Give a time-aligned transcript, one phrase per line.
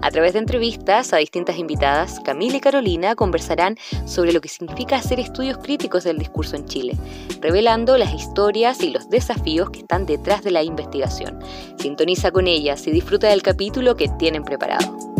[0.00, 3.76] A través de entrevistas a distintas invitadas, Camila y Carolina conversarán
[4.06, 6.96] sobre lo que significa hacer estudios críticos del discurso en Chile,
[7.40, 11.38] revelando las historias y los desafíos que están detrás de la investigación.
[11.78, 15.12] Sintoniza con ellas y disfruta del capítulo que tienen preparado.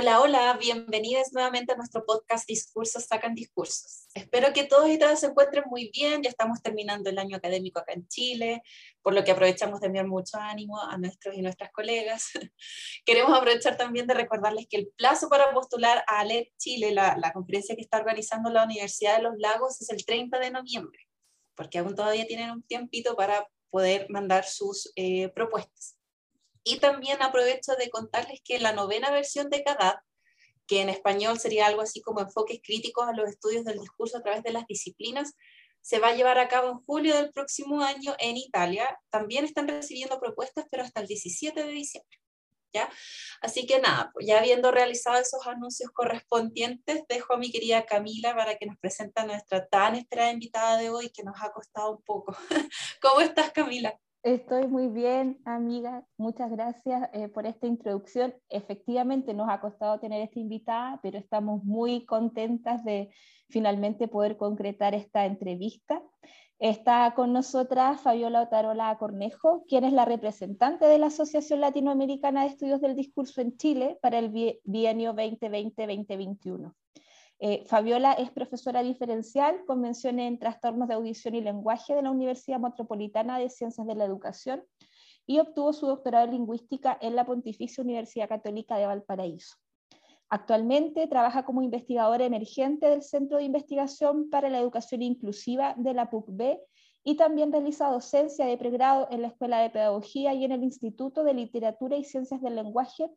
[0.00, 4.06] Hola, hola, bienvenidos nuevamente a nuestro podcast Discursos Sacan Discursos.
[4.14, 7.80] Espero que todos y todas se encuentren muy bien, ya estamos terminando el año académico
[7.80, 8.62] acá en Chile,
[9.02, 12.30] por lo que aprovechamos de enviar mucho ánimo a nuestros y nuestras colegas.
[13.04, 17.32] Queremos aprovechar también de recordarles que el plazo para postular a ALEP Chile, la, la
[17.32, 21.08] conferencia que está organizando la Universidad de los Lagos, es el 30 de noviembre,
[21.54, 25.98] porque aún todavía tienen un tiempito para poder mandar sus eh, propuestas.
[26.64, 30.00] Y también aprovecho de contarles que la novena versión de CADAT,
[30.66, 34.22] que en español sería algo así como enfoques críticos a los estudios del discurso a
[34.22, 35.34] través de las disciplinas,
[35.88, 39.00] se va a llevar a cabo en julio del próximo año en Italia.
[39.08, 42.18] También están recibiendo propuestas, pero hasta el 17 de diciembre.
[42.74, 42.90] ¿Ya?
[43.40, 48.36] Así que nada, pues ya habiendo realizado esos anuncios correspondientes, dejo a mi querida Camila
[48.36, 51.92] para que nos presente a nuestra tan esperada invitada de hoy que nos ha costado
[51.92, 52.36] un poco.
[53.00, 53.98] ¿Cómo estás, Camila?
[54.28, 56.04] Estoy muy bien, amiga.
[56.18, 58.34] Muchas gracias eh, por esta introducción.
[58.50, 63.08] Efectivamente, nos ha costado tener esta invitada, pero estamos muy contentas de
[63.48, 66.02] finalmente poder concretar esta entrevista.
[66.58, 72.48] Está con nosotras Fabiola Otarola Cornejo, quien es la representante de la Asociación Latinoamericana de
[72.48, 74.28] Estudios del Discurso en Chile para el
[74.62, 76.74] bienio 2020-2021.
[77.40, 82.10] Eh, Fabiola es profesora diferencial con menciones en trastornos de audición y lenguaje de la
[82.10, 84.64] Universidad Metropolitana de Ciencias de la Educación
[85.24, 89.56] y obtuvo su doctorado en lingüística en la Pontificia Universidad Católica de Valparaíso.
[90.30, 96.10] Actualmente trabaja como investigadora emergente del Centro de Investigación para la Educación Inclusiva de la
[96.10, 96.58] PUCB
[97.04, 101.22] y también realiza docencia de pregrado en la Escuela de Pedagogía y en el Instituto
[101.22, 103.08] de Literatura y Ciencias del Lenguaje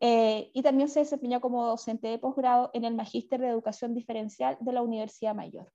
[0.00, 4.56] eh, y también se desempeñó como docente de posgrado en el Magíster de Educación Diferencial
[4.60, 5.70] de la Universidad Mayor.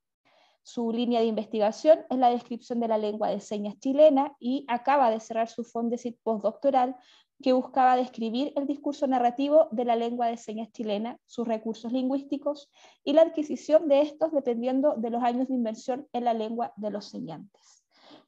[0.64, 5.12] Su línea de investigación es la descripción de la lengua de señas chilena y acaba
[5.12, 6.96] de cerrar su Fondesit postdoctoral
[7.44, 12.72] que buscaba describir el discurso narrativo de la lengua de señas chilena, sus recursos lingüísticos
[13.04, 16.90] y la adquisición de estos dependiendo de los años de inversión en la lengua de
[16.90, 17.84] los señantes.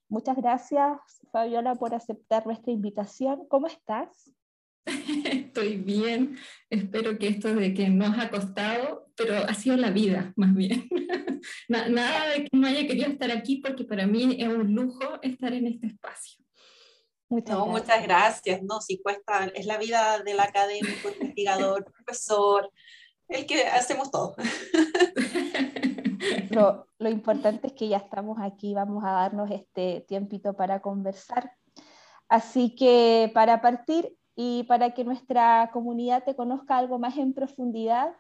[0.08, 1.00] Muchas gracias,
[1.32, 3.48] Fabiola, por aceptar nuestra invitación.
[3.48, 4.32] ¿Cómo estás?
[5.32, 6.38] Estoy bien,
[6.70, 10.88] espero que esto de que nos ha costado, pero ha sido la vida más bien.
[11.68, 15.54] Nada de que no haya querido estar aquí porque para mí es un lujo estar
[15.54, 16.44] en este espacio.
[17.30, 17.68] Muchas, gracias.
[17.68, 18.64] muchas gracias.
[18.64, 22.72] No, si cuesta, es la vida del académico, investigador, profesor,
[23.28, 24.36] el que hacemos todo.
[26.50, 31.52] Lo, lo importante es que ya estamos aquí, vamos a darnos este tiempito para conversar.
[32.28, 38.14] Así que para partir, y para que nuestra comunidad te conozca algo más en profundidad,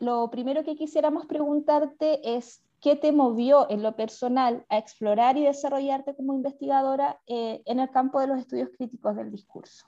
[0.00, 5.44] lo primero que quisiéramos preguntarte es qué te movió en lo personal a explorar y
[5.44, 9.86] desarrollarte como investigadora eh, en el campo de los estudios críticos del discurso.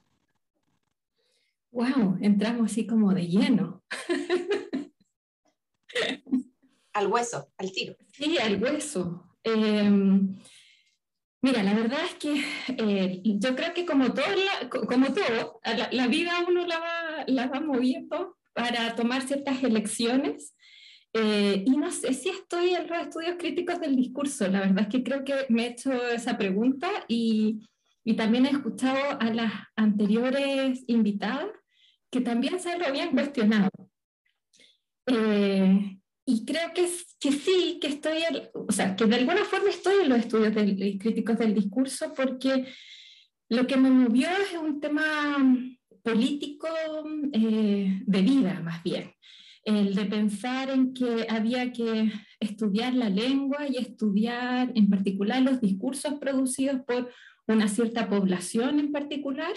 [1.72, 3.82] Wow, entramos así como de lleno.
[6.92, 7.96] al hueso, al tiro.
[8.12, 9.36] Sí, al hueso.
[9.42, 9.90] Eh,
[11.42, 15.60] Mira, la verdad es que eh, yo creo que como todo, la, como todo
[15.90, 20.54] la, vida uno la va, la va moviendo para tomar ciertas elecciones.
[21.12, 24.48] Eh, y no sé si estoy en los estudios críticos del discurso.
[24.48, 27.60] La verdad es que creo que me he hecho esa pregunta y,
[28.04, 31.48] y también he escuchado a las anteriores invitadas
[32.10, 33.70] que también se lo habían cuestionado.
[35.06, 36.88] Eh, y creo que,
[37.20, 38.18] que sí, que estoy,
[38.52, 42.66] o sea, que de alguna forma estoy en los estudios del, críticos del discurso porque
[43.48, 45.04] lo que me movió es un tema
[46.02, 46.66] político
[47.32, 49.12] eh, de vida, más bien.
[49.64, 55.60] El de pensar en que había que estudiar la lengua y estudiar en particular los
[55.60, 57.12] discursos producidos por
[57.46, 59.52] una cierta población en particular,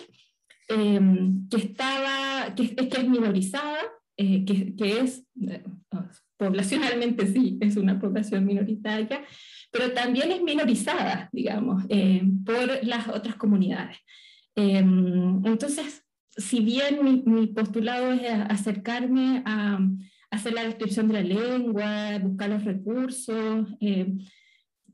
[0.68, 1.00] eh,
[1.50, 3.80] que, estaba, que, que es minorizada,
[4.22, 5.26] eh, que, es,
[6.36, 9.24] poblacionalmente sí, es una población minoritaria,
[9.72, 13.96] pero también es minorizada, digamos, eh, por las otras comunidades.
[14.56, 16.04] Em, entonces,
[16.36, 19.80] si bien mi, postulado es acercarme a,
[20.32, 23.70] hacer la descripción de la lengua, buscar los recursos.
[23.80, 24.18] Eh,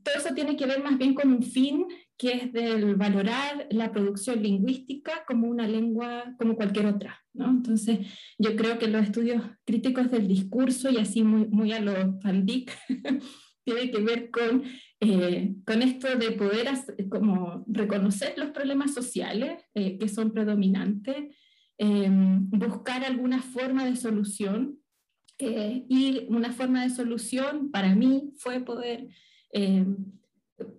[0.04, 1.84] todo eso tiene que ver más bien con un fin
[2.18, 7.22] que es del valorar la producción lingüística como una lengua como cualquier otra.
[7.34, 7.50] ¿no?
[7.50, 7.98] Entonces,
[8.38, 11.92] yo creo que los estudios críticos del discurso, y así muy, muy a lo
[12.22, 12.46] Van
[13.64, 14.62] tiene que ver con,
[15.00, 16.68] eh, con esto de poder
[17.10, 21.36] como reconocer los problemas sociales eh, que son predominantes,
[21.78, 24.78] eh, buscar alguna forma de solución.
[25.38, 29.08] y una forma de solución para mí fue poder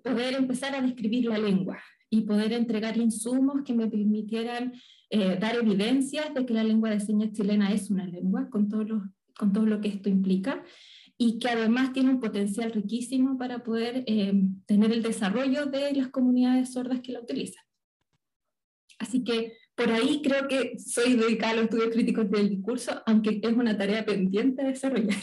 [0.03, 1.79] poder empezar a describir la lengua
[2.09, 4.73] y poder entregar insumos que me permitieran
[5.09, 9.03] eh, dar evidencias de que la lengua de señas chilena es una lengua, con todo,
[9.37, 10.63] con todo lo que esto implica,
[11.17, 14.33] y que además tiene un potencial riquísimo para poder eh,
[14.65, 17.63] tener el desarrollo de las comunidades sordas que la utilizan.
[18.99, 23.39] Así que por ahí creo que soy dedicada a los estudios críticos del discurso, aunque
[23.43, 25.17] es una tarea pendiente de desarrollar.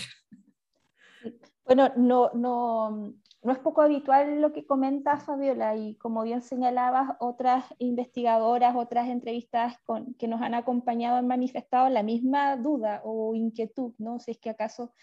[1.64, 7.14] Bueno, no, no, no es poco habitual lo que comenta Fabiola y como bien señalabas,
[7.20, 13.34] otras investigadoras, otras entrevistas con, que nos han acompañado han manifestado la misma duda o
[13.34, 14.18] inquietud, ¿no?
[14.18, 14.94] Si es que acaso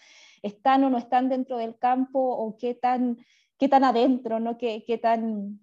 [0.42, 3.16] están o no están dentro del campo o qué tan,
[3.58, 4.58] qué tan adentro, ¿no?
[4.58, 5.60] Qué, qué tan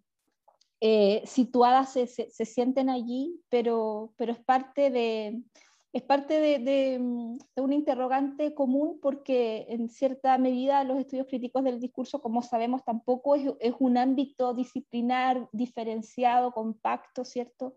[0.80, 5.44] eh, situadas se, se, sienten allí, pero, pero es parte de,
[5.92, 11.64] es parte de, mm, de, un interrogante común porque en cierta medida los estudios críticos
[11.64, 17.76] del discurso, como sabemos, tampoco es, un ámbito disciplinar diferenciado, compacto, ¿cierto?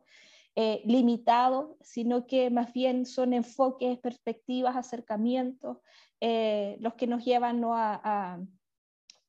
[0.54, 5.78] Eh, limitado, sino que más bien son enfoques, perspectivas, acercamientos
[6.20, 8.38] eh, los que nos llevan a,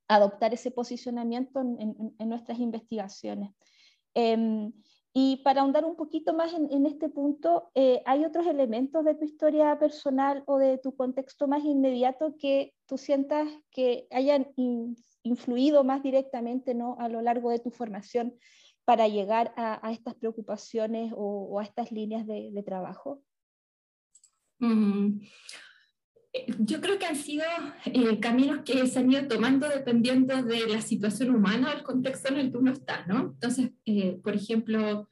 [0.09, 3.51] adoptar ese posicionamiento en, nuestras investigaciones.
[4.13, 4.69] Eh,
[5.15, 9.25] y para ahondar un poquito más en, este punto, eh, ¿hay otros elementos de tu
[9.25, 14.48] historia personal o de tu contexto más inmediato que tú sientas que hayan
[15.21, 16.98] influido más directamente ¿no?
[17.00, 18.33] a lo largo de tu formación
[18.86, 23.21] para llegar a, estas preocupaciones o, a estas líneas de, trabajo?
[24.57, 25.19] Mm,
[26.59, 27.44] yo creo que han sido
[27.85, 32.30] eh, caminos que se han ido tomando dependiendo de la situación humana o el contexto
[32.30, 33.33] en el que uno está, ¿no?
[33.33, 35.09] Entonces, eh, por ejemplo,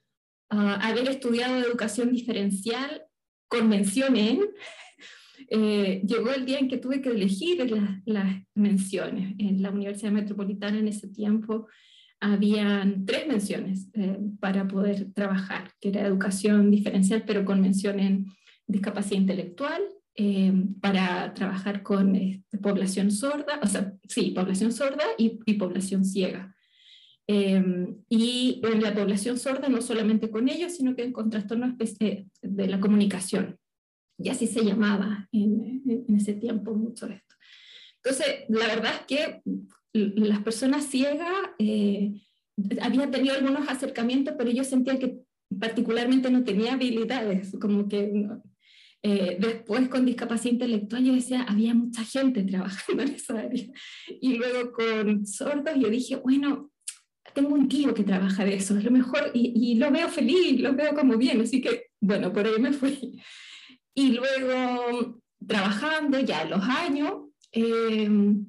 [0.52, 3.04] uh, haber estudiado educación diferencial
[3.48, 4.40] con mención en,
[6.08, 7.70] llegó el día en que tuve que elegir
[8.06, 9.36] las menciones.
[9.38, 11.68] En la Universidad Metropolitana en ese tiempo
[12.20, 13.90] habían tres menciones
[14.40, 18.28] para poder trabajar, que era educación diferencial, pero con mención en
[18.68, 19.82] discapacidad intelectual,
[20.16, 26.54] eh, para trabajar con este, población sorda, o sea, sí, población sorda y, población ciega.
[27.28, 27.64] Eh,
[28.10, 32.68] y en la población sorda no solamente con ellos, sino que con trastornos eh, de
[32.68, 33.58] la comunicación.
[34.18, 37.36] Y así se llamaba en, en ese tiempo mucho esto.
[38.04, 39.42] Entonces, la verdad es que
[39.94, 41.32] las personas ciegas
[42.82, 45.22] habían tenido algunos acercamientos, pero yo sentía que
[45.60, 48.28] particularmente no tenía habilidades, como que
[49.04, 53.66] eh, después con discapacidad intelectual yo decía, había mucha gente trabajando en esa área.
[54.08, 56.72] Y luego con sordos yo dije, bueno,
[57.34, 60.60] tengo un tío que trabaja de eso, es lo mejor, y, y, lo veo feliz,
[60.60, 63.22] lo veo como bien, así que bueno, por ahí me fui.
[63.94, 68.46] Y luego trabajando ya los años, em,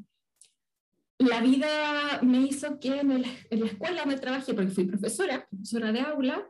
[1.18, 5.92] la vida me hizo que en, en, la escuela me trabajé, porque fui profesora, profesora
[5.92, 6.46] de aula,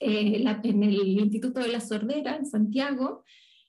[0.00, 3.24] eh, en el Instituto de la Sordera en Santiago,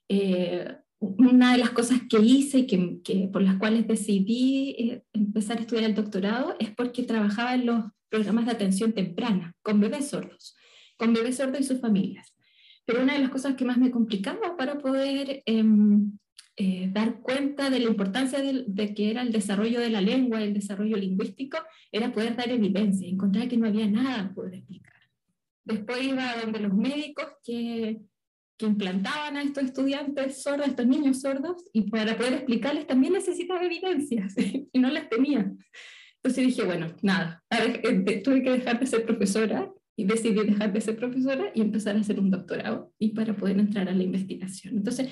[0.08, 2.66] eh, una de las cosas que hice y
[3.02, 7.66] que, por las cuales decidí eh, empezar a estudiar el doctorado es porque trabajaba en
[7.66, 10.54] los programas de atención temprana con bebés sordos,
[10.96, 12.34] con bebés sordos y sus familias.
[12.84, 16.12] Pero una de las cosas que más me complicaba para poder em,
[16.92, 20.52] dar cuenta de la importancia de, de, que era el desarrollo de la lengua, el
[20.52, 21.58] desarrollo lingüístico,
[21.90, 24.89] era poder dar evidencia, encontrar que no había nada que poder explicar.
[25.64, 28.00] Después iba donde los médicos que,
[28.58, 33.64] que implantaban a estos estudiantes sordos, estos niños sordos, y para poder explicarles también necesitaba
[33.64, 34.34] evidencias,
[34.72, 35.50] y no las tenía.
[36.22, 37.42] Entonces dije, bueno, nada,
[38.22, 42.00] tuve que dejar de ser profesora y decidí dejar de ser profesora y empezar a
[42.00, 44.76] hacer un doctorado y para poder entrar a la investigación.
[44.76, 45.08] Entonces,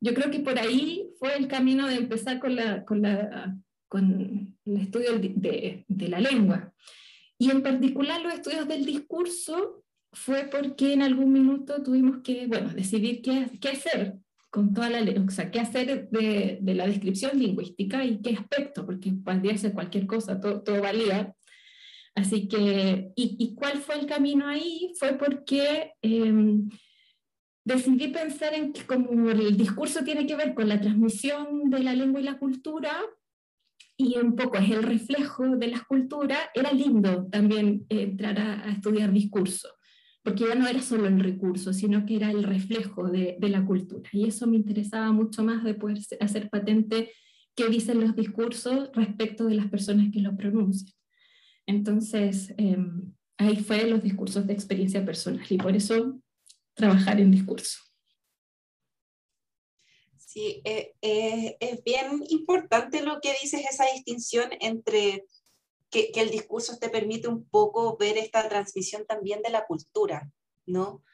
[0.00, 3.54] yo creo que por ahí fue el camino de empezar con, la, con, la,
[3.88, 6.72] con el estudio de, de la lengua.
[7.42, 9.82] Y en particular los estudios del discurso
[10.12, 14.14] fue porque en algún minuto tuvimos que, bueno, decidir qué, qué hacer
[14.48, 18.86] con toda la o sea, qué hacer de, de, la descripción lingüística y qué aspecto,
[18.86, 21.34] porque podría ser cualquier cosa, todo, todo valía.
[22.14, 24.92] Así que, y, y, cuál fue el camino ahí?
[24.96, 26.32] Fue porque eh,
[27.64, 31.92] decidí pensar en que como el discurso tiene que ver con la transmisión de la
[31.92, 33.02] lengua y la cultura,
[33.96, 39.12] y un poco es el reflejo de las culturas, era lindo también entrar a, estudiar
[39.12, 39.68] discurso,
[40.22, 43.64] porque ya no era solo el recurso, sino que era el reflejo de, de, la
[43.64, 44.08] cultura.
[44.12, 47.12] Y eso me interesaba mucho más de poder hacer patente
[47.54, 50.94] qué dicen los discursos respecto de las personas que los pronuncian.
[51.66, 56.20] Entonces, em, ahí fue los discursos de experiencia personal y por eso
[56.74, 57.78] trabajar en discurso.
[60.32, 65.26] Sí, eh, eh, es bien importante lo que dices, esa distinción entre
[65.90, 70.32] que, el discurso te permite un poco ver esta transmisión también de la cultura,
[70.64, 71.04] ¿no?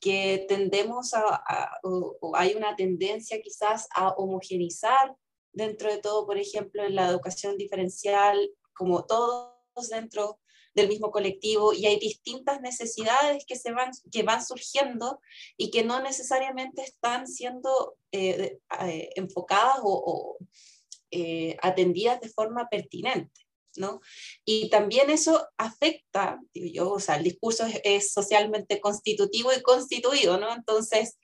[0.00, 1.42] Que tendemos a,
[1.82, 5.16] o, hay una tendencia quizás a homogenizar
[5.52, 8.38] dentro de todo, por ejemplo, en la educación diferencial,
[8.72, 9.52] como todos
[9.90, 10.40] dentro
[10.74, 15.20] del mismo colectivo y hay distintas necesidades que, se van, que van surgiendo
[15.56, 20.38] y que no necesariamente están siendo eh, eh, enfocadas o,
[21.10, 23.40] eh, atendidas de forma pertinente.
[23.76, 24.02] ¿no?
[24.44, 30.54] Y también eso afecta, yo, o sea, el discurso es, socialmente constitutivo y constituido, ¿no?
[30.54, 31.18] Entonces,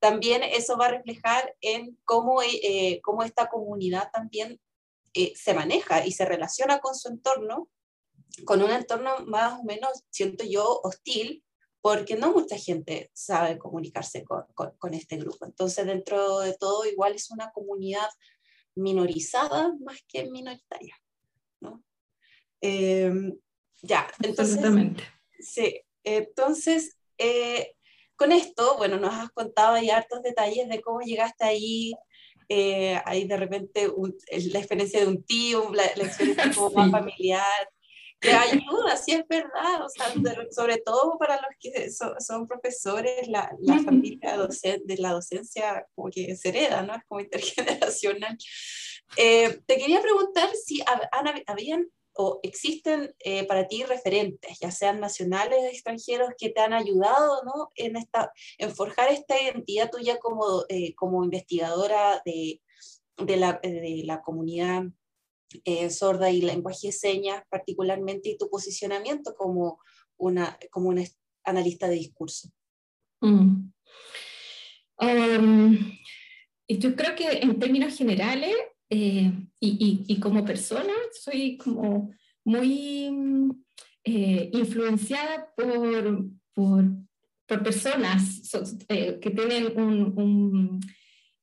[0.00, 2.40] también eso va a reflejar en cómo,
[3.02, 4.60] cómo esta comunidad también
[5.14, 7.70] se maneja y se relaciona con su entorno
[8.44, 11.44] con un entorno más o menos, siento yo, hostil,
[11.80, 15.44] porque no mucha gente sabe comunicarse con, con, este grupo.
[15.44, 18.08] Entonces, dentro de todo, igual es una comunidad
[18.74, 20.96] minorizada más que minoritaria.
[21.60, 21.84] ¿no?
[22.60, 23.38] Em,
[23.82, 24.58] ya, entonces...
[25.38, 27.74] Sí, entonces, eh,
[28.16, 31.92] con esto, bueno, nos has contado ahí hartos detalles de cómo llegaste ahí,
[32.48, 33.88] eh, ahí de repente
[34.28, 37.68] la experiencia de un tío, la, experiencia como más familiar,
[38.24, 40.12] que ayuda, sí es verdad, o sea,
[40.50, 44.38] sobre todo para los que son, profesores, la, la familia
[44.84, 46.94] de la docencia como que se hereda, ¿no?
[46.94, 48.36] Es como intergeneracional.
[49.16, 50.82] Eh, te quería preguntar si
[51.46, 56.72] habían o existen eh, para ti referentes, ya sean nacionales o extranjeros, que te han
[56.72, 57.70] ayudado ¿no?
[57.74, 62.62] en, esta, en forjar esta identidad tuya como, eh, como investigadora de,
[63.18, 64.84] de, la, de la comunidad
[65.64, 69.80] eh, sorda y lenguaje de señas particularmente y tu posicionamiento como
[70.16, 71.02] una, como una
[71.44, 72.48] analista de discurso?
[73.20, 73.72] Mm.
[75.00, 75.92] Um,
[76.68, 78.54] yo creo que en términos generales
[78.90, 82.12] eh, y, y, como persona soy como
[82.44, 83.10] muy
[84.04, 86.84] eh, influenciada por, por,
[87.46, 88.50] por personas
[88.88, 90.80] que tienen un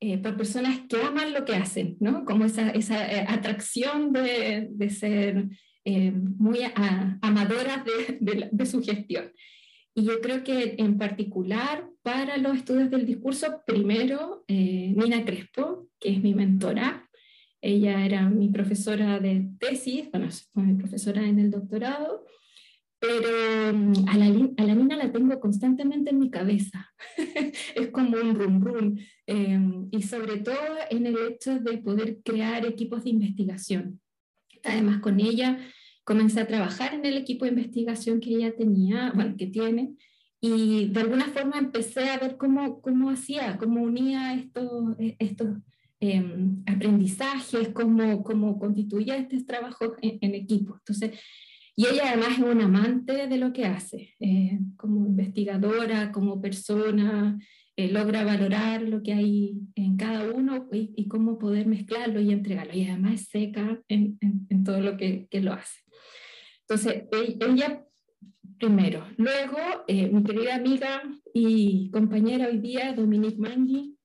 [0.04, 2.26] eh, por personas que aman lo que hacen, ¿no?
[2.26, 5.46] Como esa, esa eh, atracción de, de ser
[5.86, 6.58] eh, muy
[7.22, 9.32] amadoras de, de, su gestión.
[9.94, 16.10] Y yo creo que en particular para los estudios del discurso, primero Nina Crespo, que
[16.14, 17.08] es mi mentora,
[17.62, 22.26] ella era mi profesora de tesis, bueno, fue mi profesora en el doctorado,
[23.02, 26.94] pero mm, a la, a la niña la tengo constantemente en mi cabeza.
[27.76, 28.98] es como un rum rum.
[29.26, 34.00] Em, y sobre todo en el hecho de poder crear equipos de investigación.
[34.64, 35.58] Además, con ella
[36.04, 39.96] comencé a trabajar en el equipo de investigación que ella tenía, bueno, que tiene,
[40.40, 45.58] y de alguna forma empecé a ver cómo, cómo hacía, cómo unía estos, estos
[46.00, 50.76] em, aprendizajes, cómo, cómo constituía estos trabajos en, en equipo.
[50.76, 51.20] Entonces,
[51.76, 57.40] y ella además es una amante de lo que hace, eh, como investigadora, como persona,
[57.78, 62.74] eh, logra valorar lo que hay en cada uno y, cómo poder mezclarlo y entregarlo.
[62.74, 65.80] Y además es seca en, en, todo lo que, que, lo hace.
[66.68, 67.84] Entonces, e, ella
[68.60, 69.08] primero.
[69.18, 71.02] Luego, eh, mi querida amiga
[71.34, 73.98] y compañera hoy día, Dominique Mangui,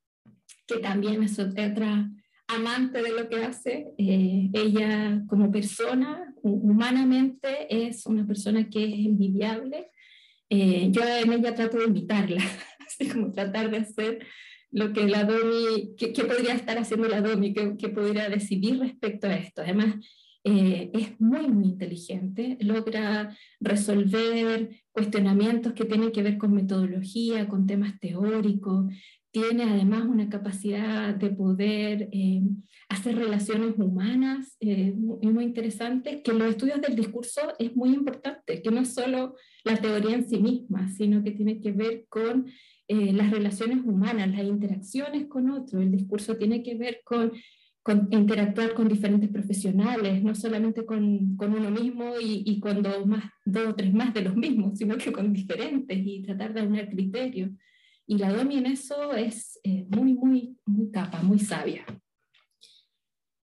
[0.66, 2.10] que también es otra
[2.46, 3.92] amante de lo que hace.
[3.98, 9.90] ella como persona humanamente es una persona que es envidiable.
[10.48, 12.40] Eh, yo en ella trato de invitarla,
[12.86, 14.26] así como tratar de hacer
[14.70, 19.36] lo que la Domi, que, podría estar haciendo la Domi, que, podría decidir respecto a
[19.36, 19.62] esto.
[19.62, 19.94] Además,
[20.44, 27.66] eh, es muy, muy inteligente, logra resolver cuestionamientos que tienen que ver con metodología, con
[27.66, 28.92] temas teóricos,
[29.36, 32.40] tiene además una capacidad de poder eh,
[32.88, 38.70] hacer relaciones humanas eh, muy, interesantes, que los estudios del discurso es muy importante, que
[38.70, 42.46] no es solo la teoría en sí misma, sino que tiene que ver con
[42.88, 45.82] eh, las relaciones humanas, las interacciones con otros.
[45.82, 47.32] El discurso tiene que ver con,
[48.12, 53.74] interactuar con diferentes profesionales, no solamente con, uno mismo y, con dos, más, dos o
[53.74, 57.50] tres más de los mismos, sino que con diferentes y tratar de unir criterios.
[58.06, 61.84] Y la Domi en eso es eh, muy, muy, muy capa, muy sabia.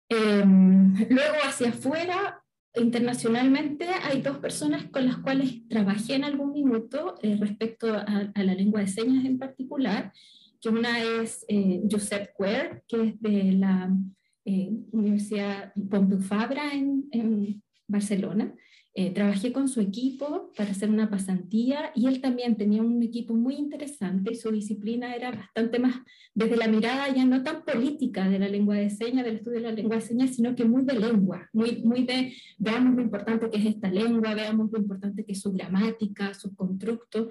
[0.09, 2.45] Em, luego hacia afuera,
[2.75, 8.55] internacionalmente, hay dos personas con las cuales trabajé en algún minuto eh, respecto a, la
[8.55, 10.13] lengua de señas en particular,
[10.61, 13.91] que una es eh, Josep Quer, que es de la
[14.45, 18.55] eh, Universidad Pompeu Fabra en, en Barcelona,
[18.97, 23.35] eh, trabajé con su equipo para hacer una pasantía y él también tenía un equipo
[23.35, 25.97] muy interesante y su disciplina era bastante más
[26.33, 29.65] desde la mirada ya no tan política de la lengua de señas, del estudio de
[29.65, 33.51] la lengua de señas, sino que muy de lengua, muy, muy de veamos lo importante
[33.51, 37.31] que es esta lengua, veamos lo importante que es su gramática, su constructo,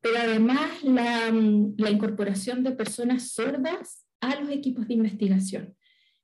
[0.00, 1.30] pero además la,
[1.76, 5.74] la incorporación de personas sordas a los equipos de investigación.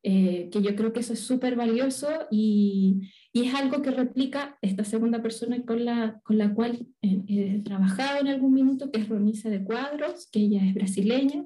[0.03, 3.03] Eh, que yo creo que eso es súper valioso y,
[3.35, 8.21] y, es algo que replica esta segunda persona con la, con la cual he trabajado
[8.21, 11.45] en algún minuto, que es Ronice de Cuadros, que ella es brasileña,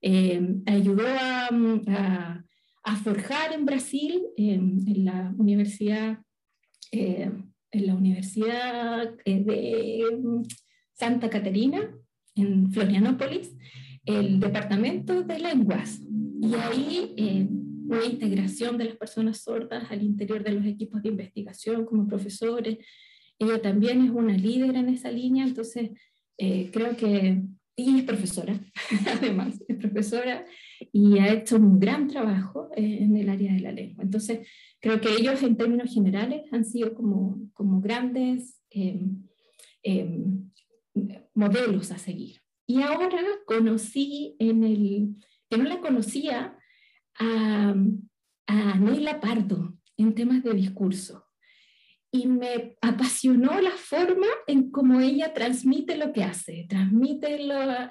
[0.00, 2.44] eh, ayudó a, a,
[2.84, 6.18] a, forjar en Brasil, en la universidad,
[6.92, 7.32] eh,
[7.72, 10.04] en la universidad de
[10.92, 11.80] Santa Caterina,
[12.36, 13.56] en Florianópolis,
[14.04, 16.00] el departamento de lenguas.
[16.40, 17.48] Y ahí
[17.88, 22.78] una integración de las personas sordas al interior de los equipos de investigación como profesores.
[23.38, 25.90] Ella también es una líder en esa línea, entonces
[26.36, 27.42] eh, creo que,
[27.76, 28.60] y es profesora,
[29.06, 30.44] además, es profesora
[30.92, 34.04] y ha hecho un gran trabajo eh, en el área de la lengua.
[34.04, 34.46] Entonces,
[34.80, 39.22] creo que ellos en términos generales han sido como, como grandes em,
[39.82, 40.50] em,
[41.34, 42.40] modelos a seguir.
[42.66, 45.16] Y ahora conocí en el,
[45.48, 46.57] que no la conocía,
[47.18, 47.74] a,
[48.46, 51.28] a Neila Pardo en temas de discurso
[52.10, 57.88] y me apasionó la forma en cómo ella transmite lo que hace, transmite la,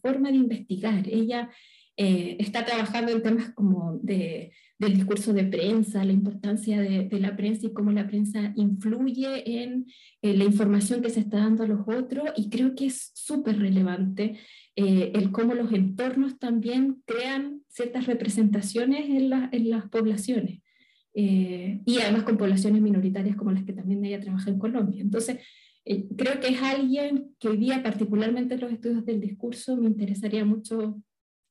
[0.00, 1.06] forma de investigar.
[1.06, 1.50] Ella
[1.96, 7.36] eh, está trabajando en temas como de, del discurso de prensa, la importancia de, la
[7.36, 9.86] prensa y cómo la prensa influye en,
[10.22, 13.58] en, la información que se está dando a los otros y creo que es súper
[13.58, 14.38] relevante
[14.82, 20.62] eh, el cómo los entornos también crean ciertas representaciones en, en las poblaciones.
[21.12, 25.02] Eh, y además con poblaciones minoritarias como las que también ella trabaja en Colombia.
[25.02, 25.38] Entonces,
[25.84, 29.86] eh, creo que es alguien que hoy día, particularmente en los estudios del discurso, me
[29.86, 31.02] interesaría mucho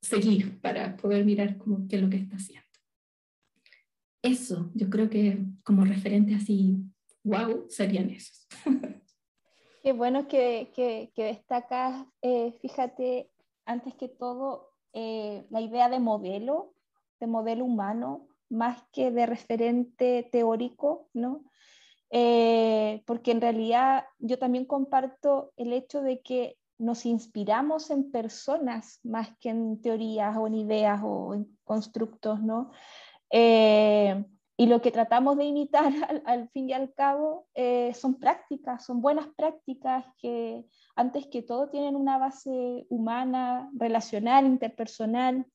[0.02, 2.68] seguir para poder mirar cómo, qué es lo que está haciendo.
[4.24, 6.78] Eso, yo creo que como referente así,
[7.24, 8.48] wow, serían esos.
[9.92, 13.30] Bueno que, que, destacas, eh, fíjate,
[13.66, 16.74] antes que todo, eh, la idea de modelo,
[17.20, 21.44] de modelo humano, más que de referente teórico, ¿no?
[22.12, 29.00] Eh, porque en realidad yo también comparto el hecho de que nos inspiramos en personas
[29.04, 32.72] más que en teorías o en ideas o en constructos, ¿no?
[34.60, 35.94] Y lo que tratamos de imitar
[36.26, 40.66] al, fin y al cabo eh, son prácticas, son buenas prácticas que
[40.98, 45.46] antes que todo tienen una base humana, relacional, interpersonal.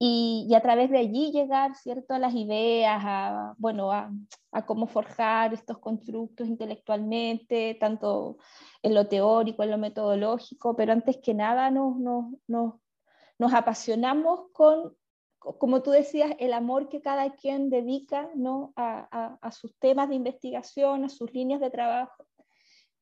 [0.00, 2.14] Y, a través de allí llegar ¿cierto?
[2.14, 4.10] a las ideas, a, bueno, a,
[4.66, 8.38] cómo forjar estos constructos intelectualmente, tanto
[8.82, 12.74] en lo teórico, en lo metodológico, pero antes que nada nos, nos, nos,
[13.38, 14.92] nos apasionamos con
[15.58, 18.72] como tú decías, el amor que cada quien dedica ¿no?
[18.76, 22.26] a, a, sus temas de investigación, a sus líneas de trabajo.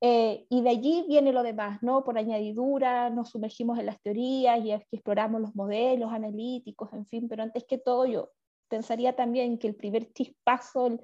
[0.01, 2.03] Eh, y de allí viene lo demás, ¿no?
[2.03, 7.43] Por añadidura, nos sumergimos en las teorías y exploramos los modelos analíticos, en fin, pero
[7.43, 8.29] antes que todo yo
[8.67, 10.99] pensaría también que el primer chispazo,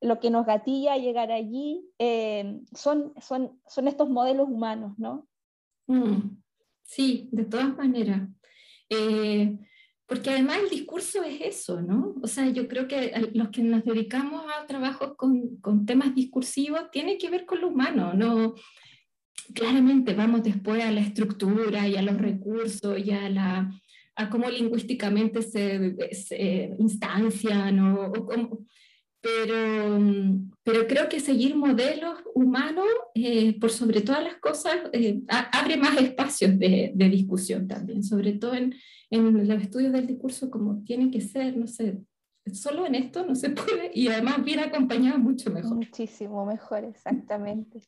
[0.00, 5.28] lo que nos gatilla llegar allí, eh, son, son, son estos modelos humanos, ¿no?
[5.86, 6.40] Mm,
[6.82, 8.28] sí, de todas maneras.
[8.88, 9.58] Eh,
[10.10, 12.16] porque además el discurso es eso, ¿no?
[12.20, 16.90] O sea, yo creo que los que nos dedicamos a trabajos con, con temas discursivos
[16.90, 18.56] tiene que ver con lo humano, ¿no?
[19.54, 23.70] Claramente vamos después a la estructura y a los recursos y a, la,
[24.16, 28.58] a cómo lingüísticamente se, se instancian o, o
[29.20, 29.98] pero,
[30.62, 35.98] pero creo que seguir modelos humanos, eh, por sobre todas las cosas, eh, abre más
[36.00, 38.74] espacios de, de, discusión también, sobre todo en,
[39.10, 41.98] en los estudios del discurso como tiene que ser, no sé,
[42.52, 45.76] solo en esto no se puede y además bien acompañado mucho mejor.
[45.76, 47.80] Muchísimo mejor, exactamente.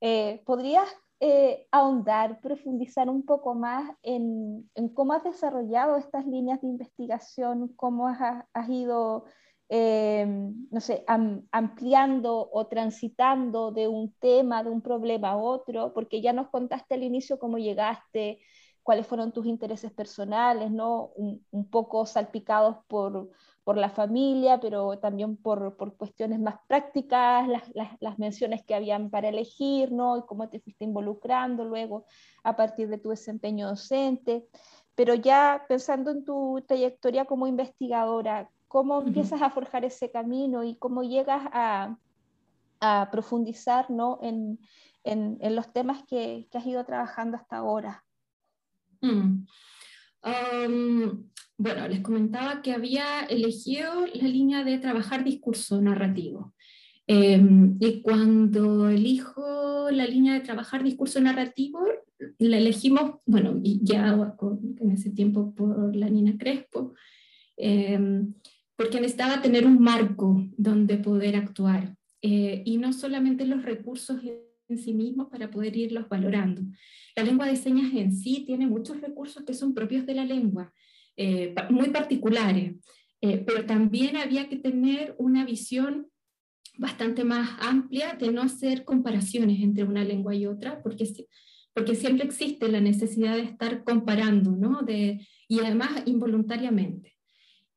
[0.00, 0.88] Eh, ¿Podrías
[1.20, 7.68] eh, ahondar, profundizar un poco más en, en, cómo has desarrollado estas líneas de investigación,
[7.76, 9.26] cómo has, has ido,
[9.72, 15.94] eh, no sé, am, ampliando o transitando de un tema, de un problema a otro,
[15.94, 18.40] porque ya nos contaste al inicio cómo llegaste
[18.82, 21.12] cuáles fueron tus intereses personales, ¿no?
[21.14, 23.30] Un, poco salpicados por,
[23.62, 27.62] por, la familia, pero también por, por cuestiones más prácticas, las,
[28.00, 30.16] las, menciones que habían para elegir, ¿no?
[30.18, 32.06] Y cómo te fuiste involucrando luego
[32.42, 34.48] a partir de tu desempeño docente.
[34.96, 40.76] Pero ya pensando en tu trayectoria como investigadora, ¿cómo empiezas a forjar ese camino y
[40.76, 41.98] cómo llegas a,
[42.78, 44.20] a profundizar ¿no?
[44.22, 44.60] en,
[45.02, 48.04] en, en, los temas que, que has ido trabajando hasta ahora?
[49.00, 49.42] Mm.
[51.58, 56.54] bueno, les comentaba que había elegido la línea de trabajar discurso narrativo.
[57.08, 61.80] Em, y cuando elijo la línea de trabajar discurso narrativo,
[62.38, 64.16] la elegimos, bueno, ya
[64.80, 66.94] en ese tiempo por la Nina Crespo,
[67.56, 68.32] em,
[68.80, 71.94] porque necesitaba tener un marco donde poder actuar.
[72.22, 74.22] Eh, y no solamente los recursos
[74.68, 76.62] en sí mismos para poder irlos valorando.
[77.14, 80.72] La lengua de señas en sí tiene muchos recursos que son propios de la lengua,
[81.14, 82.76] eh, muy particulares,
[83.20, 86.06] eh, pero también había que tener una visión
[86.78, 91.06] bastante más amplia de no hacer comparaciones entre una lengua y otra, porque,
[91.74, 94.80] porque siempre existe la necesidad de estar comparando, ¿no?
[94.80, 97.19] De, y además involuntariamente.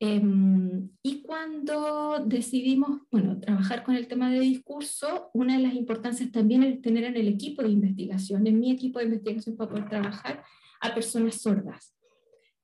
[0.06, 6.30] Em, y cuando decidimos, bueno, trabajar con el tema de discurso, una de las importancias
[6.30, 9.88] también es tener en el equipo de investigación, en mi equipo de investigación para poder
[9.88, 10.44] trabajar
[10.82, 11.96] a personas sordas.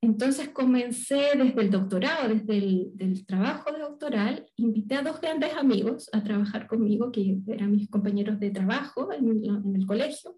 [0.02, 6.10] Entonces comencé desde el doctorado, desde el trabajo de doctoral, invité a dos grandes amigos
[6.12, 10.36] a trabajar conmigo, que eran mis compañeros de trabajo en, en el colegio,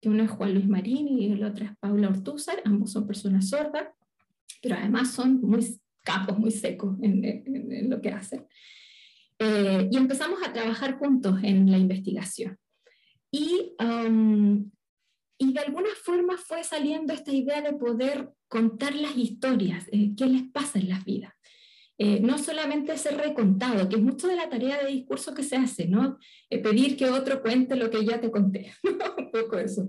[0.00, 3.50] que uno es Juan Luis Marín y el otro es Paula Ortúzar, ambos son personas
[3.50, 3.88] sordas,
[4.62, 5.62] pero además son muy
[6.02, 8.46] capos muy secos en, lo que hacen.
[9.38, 12.58] Eh, y empezamos a trabajar juntos en la investigación.
[13.30, 14.70] Y, um,
[15.38, 20.26] y de alguna forma fue saliendo esta idea de poder contar las historias, eh, qué
[20.26, 21.32] les pasa en las vidas.
[21.98, 25.56] Eh, no solamente ser recontado, que es mucho de la tarea de discurso que se
[25.56, 26.18] hace, ¿no?
[26.48, 29.88] pedir que otro cuente lo que ya te conté, un poco eso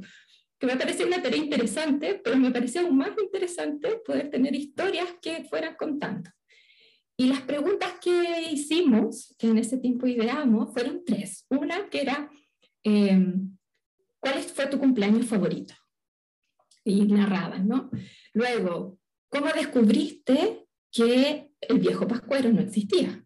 [0.64, 5.10] que me parecía una tarea interesante, pero me parecía aún más interesante poder tener historias
[5.22, 6.30] que fueran contando.
[7.18, 11.46] Y las preguntas que hicimos, que en ese tiempo ideamos, fueron tres.
[11.50, 12.32] Una que era,
[12.82, 13.58] em,
[14.22, 15.74] ¿cuál fue tu cumpleaños favorito?
[16.86, 17.92] Y narraban, ¿no?
[18.32, 18.98] Luego,
[19.28, 23.22] ¿cómo descubriste que el viejo Pascuero no existía?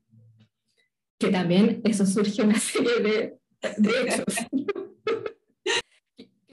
[1.19, 3.37] Que también eso surge una serie de,
[3.77, 4.25] de hechos.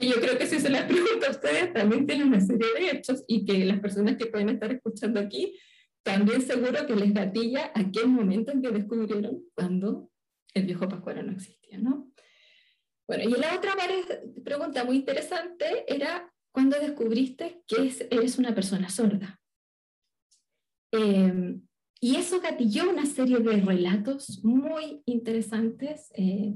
[0.07, 3.23] Yo creo que si se les pregunta a ustedes, también tienen una serie de hechos
[3.27, 5.57] y que las personas que pueden estar escuchando aquí,
[6.03, 10.11] también seguro que les gatilla aquel momento en que descubrieron cuando
[10.53, 12.11] el viejo Pascuero no existía, ¿no?
[13.07, 13.73] Bueno, y la otra
[14.43, 19.39] pregunta muy interesante era cuando descubriste que eres una persona sorda.
[20.91, 21.59] Eh,
[21.99, 26.53] y eso gatilló una serie de relatos muy interesantes eh,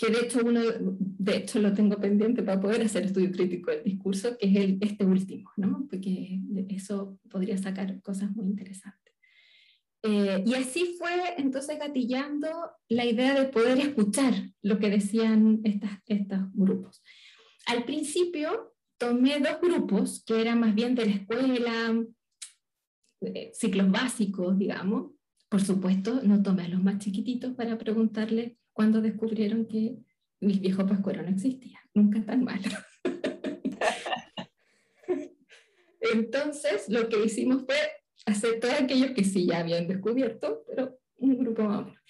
[0.00, 3.84] que de hecho, uno, de hecho lo tengo pendiente para poder hacer estudio crítico del
[3.84, 5.86] discurso, que es el, este último, ¿no?
[5.90, 9.14] porque eso podría sacar cosas muy interesantes.
[10.02, 12.48] Eh, y así fue entonces gatillando
[12.88, 14.32] la idea de poder escuchar
[14.62, 17.02] lo que decían estas, estos grupos.
[17.66, 22.04] Al principio tomé dos grupos que eran más bien de la escuela,
[23.20, 25.12] eh, ciclos básicos, digamos.
[25.50, 29.96] Por supuesto, no tomé a los más chiquititos para preguntarles cuando descubrieron que
[30.40, 32.68] mi viejo Pascuero no existía, nunca tan malo.
[36.00, 37.76] Entonces, lo que hicimos fue
[38.26, 42.00] hacer todos aquellos que sí ya habían descubierto, pero un grupo más o menos.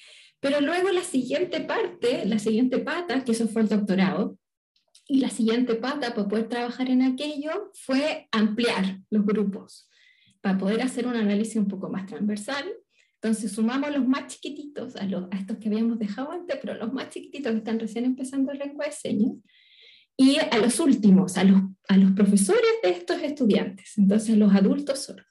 [0.40, 4.38] Pero luego la siguiente parte, la siguiente pata, que eso fue el doctorado,
[5.07, 9.90] y la siguiente pata para poder trabajar en aquello fue ampliar los grupos,
[10.40, 12.64] para poder hacer un análisis un poco más transversal
[13.22, 16.90] entonces sumamos los más chiquititos, a, los, a estos que habíamos dejado antes, pero los
[16.90, 19.37] más chiquititos que están recién empezando lengua de señas,
[20.16, 25.00] y a los últimos, a los, a los profesores de estos estudiantes, entonces los adultos
[25.00, 25.26] sordos.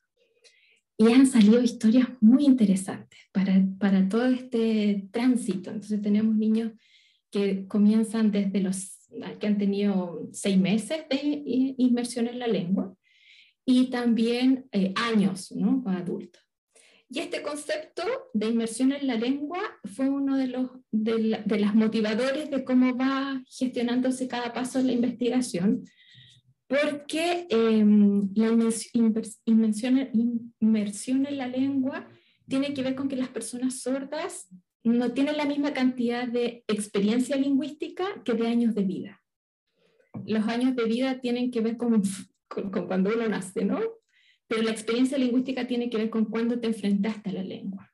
[0.97, 5.71] Y han salido historias muy interesantes para, para todo este tránsito.
[5.71, 6.73] Entonces tenemos niños
[7.31, 8.97] que comienzan desde los
[9.39, 11.43] que han tenido seis meses de
[11.77, 12.93] inmersión en la lengua
[13.65, 15.83] y también eh, años ¿no?
[15.87, 16.48] adultos.
[17.09, 19.59] Y este concepto de inmersión en la lengua
[19.95, 24.93] fue uno de los de, las motivadores de cómo va gestionándose cada paso en la
[24.93, 25.83] investigación,
[26.67, 28.47] porque em, la
[30.59, 32.07] inmersión, en la lengua
[32.47, 34.47] tiene que ver con que las personas sordas
[34.83, 39.21] no tienen la misma cantidad de experiencia lingüística que de años de vida.
[40.25, 42.03] Los años de vida tienen que ver con
[42.49, 43.79] con, cuando uno nace, ¿no?
[44.49, 47.89] Pero la experiencia lingüística tiene que ver con cuando te enfrentaste a la lengua.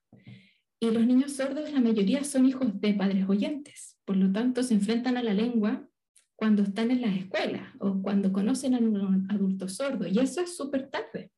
[0.80, 4.74] Y los niños sordos, la mayoría son hijos de padres oyentes, por lo tanto se
[4.74, 5.88] enfrentan a la lengua
[6.36, 10.58] cuando están en las escuelas o cuando conocen a un adulto sordo, y eso es
[10.58, 11.32] súper tarde.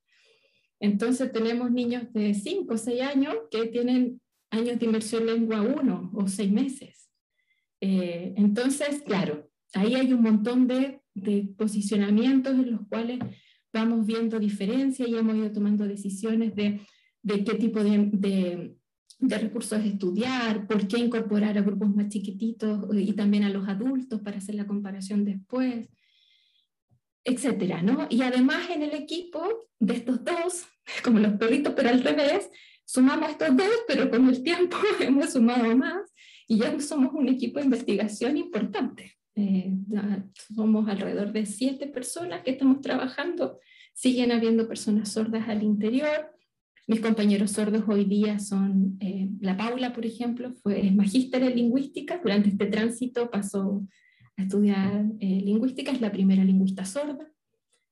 [0.80, 6.12] Entonces tenemos niños de 5 o 6 años que tienen años de inmersión lengua 1
[6.14, 7.10] o 6 meses.
[7.82, 11.02] Eh, entonces, claro, ahí hay un montón de,
[11.58, 13.18] posicionamientos en los cuales
[13.74, 16.82] vamos viendo diferencias y hemos ido tomando decisiones de,
[17.22, 18.76] de qué tipo de, de,
[19.20, 24.22] de, recursos estudiar, por qué incorporar a grupos más chiquititos y también a los adultos
[24.22, 25.90] para hacer la comparación después
[27.28, 28.08] etcétera, ¿no?
[28.10, 30.66] Y además en el equipo de estos dos,
[31.04, 32.50] como los perritos, pero al revés,
[32.86, 36.10] sumamos estos dos, pero con el tiempo hemos sumado más
[36.48, 39.17] y ya somos un equipo de investigación importante.
[39.40, 39.72] Eh,
[40.56, 43.60] somos alrededor de siete personas que estamos trabajando.
[43.94, 46.34] Siguen habiendo personas sordas al interior.
[46.88, 52.18] Mis compañeros sordos hoy día son, eh, la Paula, por ejemplo, fue magíster en lingüística.
[52.18, 53.86] Durante este tránsito pasó
[54.38, 57.32] a estudiar eh, lingüística, es la primera lingüista sorda,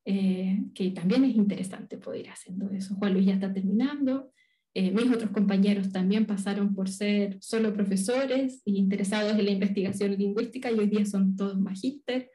[0.03, 2.95] eh, que también es interesante poder ir haciendo eso.
[2.95, 4.31] Juan Luis ya está terminando.
[4.77, 10.11] Eh, mis otros compañeros también pasaron por ser solo profesores y interesados en la investigación
[10.17, 12.29] lingüística y hoy día son todos magíster.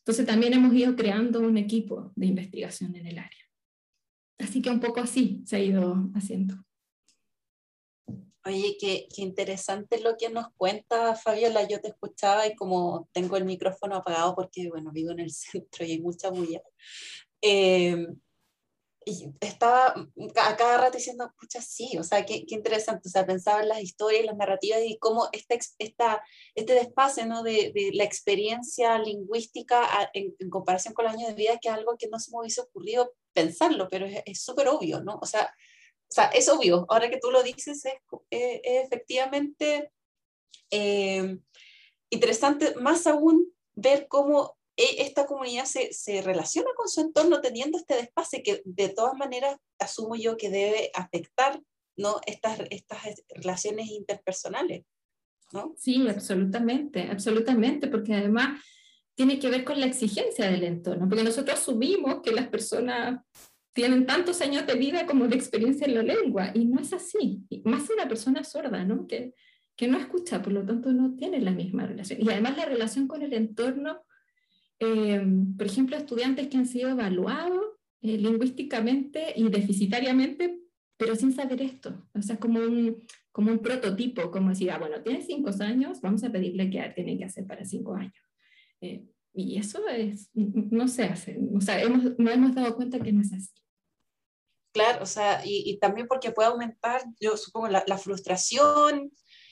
[0.00, 3.42] Entonces también hemos ido creando un equipo de investigación en el área.
[4.38, 6.62] Así que un poco así se ha ido haciendo.
[8.44, 11.66] Oye, qué, qué, interesante lo que nos cuenta Fabiola.
[11.66, 15.86] Yo te escuchaba y como tengo el micrófono apagado porque, bueno, vivo en el centro
[15.86, 16.60] y hay mucha bulla.
[17.40, 18.06] Eh,
[19.08, 19.94] y estaba
[20.36, 23.08] a cada rato diciendo, escucha, sí, o sea, qué, qué, interesante.
[23.08, 26.22] O sea, pensaba en las historias, las narrativas y cómo esta, esta,
[26.54, 27.42] este ¿no?
[27.42, 31.96] de, de, la experiencia lingüística en, comparación con los años de vida, que es algo
[31.96, 35.18] que no se me hubiese ocurrido pensarlo, pero es súper obvio, ¿no?
[35.22, 35.54] O sea,
[36.10, 37.94] o sea, es obvio, ahora que tú lo dices, es,
[38.28, 39.90] es, efectivamente
[40.70, 41.38] eh,
[42.10, 47.94] interesante, más aún ver cómo esta comunidad se, se, relaciona con su entorno teniendo este
[47.94, 51.60] despacio que de todas maneras asumo yo que debe afectar
[51.96, 52.20] ¿no?
[52.26, 54.84] estas, estas relaciones interpersonales.
[55.52, 55.74] ¿no?
[55.76, 58.62] Sí, absolutamente, absolutamente, porque además
[59.14, 63.20] tiene que ver con la exigencia del entorno, porque nosotros asumimos que las personas
[63.72, 67.42] tienen tantos años de vida como de experiencia en la lengua, y no es así.
[67.64, 69.06] Más una persona sorda, ¿no?
[69.06, 69.34] Que,
[69.76, 72.20] que no escucha, por lo tanto no tiene la misma relación.
[72.22, 74.04] Y además la relación con el entorno,
[74.80, 75.24] eh,
[75.56, 77.64] por ejemplo, estudiantes que han sido evaluados
[78.00, 80.60] eh, lingüísticamente y deficitariamente,
[80.96, 82.08] pero sin saber esto.
[82.14, 86.22] O sea, como un, como un prototipo, como decir, ah, bueno, tiene cinco años, vamos
[86.24, 88.14] a pedirle qué tiene que hacer para cinco años.
[88.80, 93.12] Eh, y eso es, no se hace, o sea, hemos, no hemos dado cuenta que
[93.12, 93.52] no es así.
[94.72, 99.10] Claro, o sea, y, y también porque puede aumentar, yo supongo, la, la frustración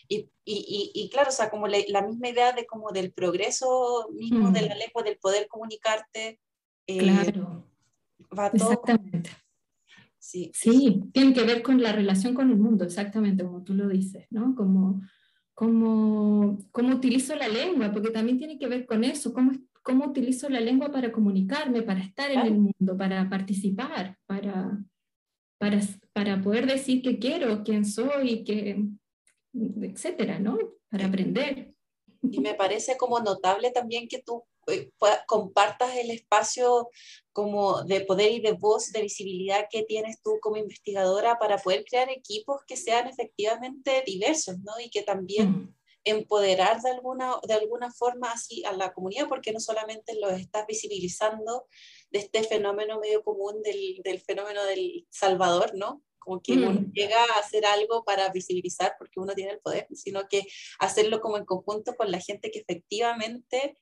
[0.08, 4.08] y, y, y, claro, o sea, como le, la misma idea de como del progreso
[4.12, 4.52] mismo mm.
[4.52, 6.40] de la lengua, del poder comunicarte.
[6.86, 7.66] Eh, claro.
[8.36, 9.30] Va todo exactamente.
[10.18, 10.50] Sí.
[10.54, 14.26] sí, tiene que ver con la relación con el mundo, exactamente como tú lo dices,
[14.30, 14.56] ¿no?
[14.56, 15.00] Como,
[15.54, 20.48] como, cómo utilizo la lengua, porque también tiene que ver con eso, cómo, cómo utilizo
[20.48, 22.48] la lengua para comunicarme, para estar claro.
[22.48, 24.84] en el mundo, para participar, para,
[25.58, 25.80] para,
[26.12, 28.84] para poder decir que quiero, quién soy, que,
[29.82, 30.58] etcétera, ¿no?
[30.90, 31.74] Para aprender.
[32.22, 34.90] Y me parece como notable también que tú eh,
[35.26, 36.88] compartas el espacio
[37.32, 41.84] como de poder y de voz, de visibilidad que tienes tú como investigadora para poder
[41.84, 44.72] crear equipos que sean efectivamente diversos, ¿no?
[44.84, 45.74] Y que también mm.
[46.04, 50.66] empoderar de alguna, de alguna forma así a la comunidad, porque no solamente los estás
[50.66, 51.68] visibilizando
[52.10, 56.02] de este fenómeno medio común del, del fenómeno del Salvador, ¿no?
[56.26, 56.68] Como que mm.
[56.68, 60.42] uno llega a hacer algo para visibilizar porque uno tiene el poder, sino que
[60.80, 63.78] hacerlo como en conjunto con la gente que efectivamente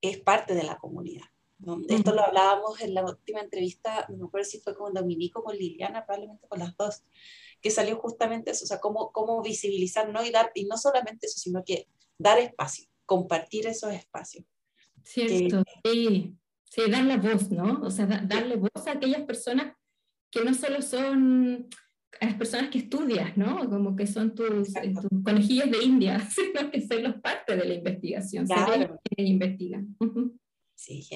[0.00, 1.26] es parte de la comunidad.
[1.58, 1.82] ¿no?
[1.88, 5.42] Esto lo hablábamos en la última entrevista, no me acuerdo si fue con Dominico o
[5.42, 7.02] con Liliana, probablemente con las dos,
[7.60, 10.24] que salió justamente eso, o sea, cómo, cómo visibilizar, ¿no?
[10.24, 14.46] Y, dar, y no solamente eso, sino que dar espacio, compartir esos espacios.
[15.02, 16.36] Cierto, que, sí,
[16.70, 17.80] sí, dar la voz, ¿no?
[17.82, 19.74] O sea, da, darle voz a aquellas personas
[20.30, 21.68] que no solo son
[22.20, 23.68] las personas que estudias, ¿no?
[23.68, 27.64] Como que son tus, eh, tus conejillos de India, sino que son los parte de
[27.64, 29.00] la investigación, claro.
[29.16, 29.96] investigan.
[30.74, 31.06] Sí,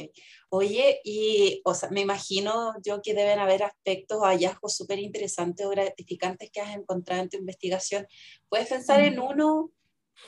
[0.50, 5.64] oye, y o sea, me imagino yo que deben haber aspectos o hallazgos súper interesantes
[5.64, 8.06] o gratificantes que has encontrado en tu investigación.
[8.50, 9.72] ¿Puedes pensar en uno,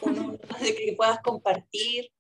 [0.01, 2.11] uno que puedas compartir?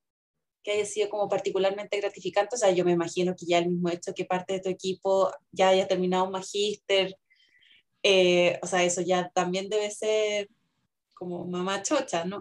[0.66, 2.56] Que haya sido como particularmente gratificante?
[2.56, 5.30] O sea, yo me imagino que ya el mismo hecho que parte de tu equipo
[5.52, 7.16] ya haya terminado un magíster,
[8.02, 10.48] eh, o sea, eso ya también debe ser
[11.14, 12.40] como mamá chocha, ¿no?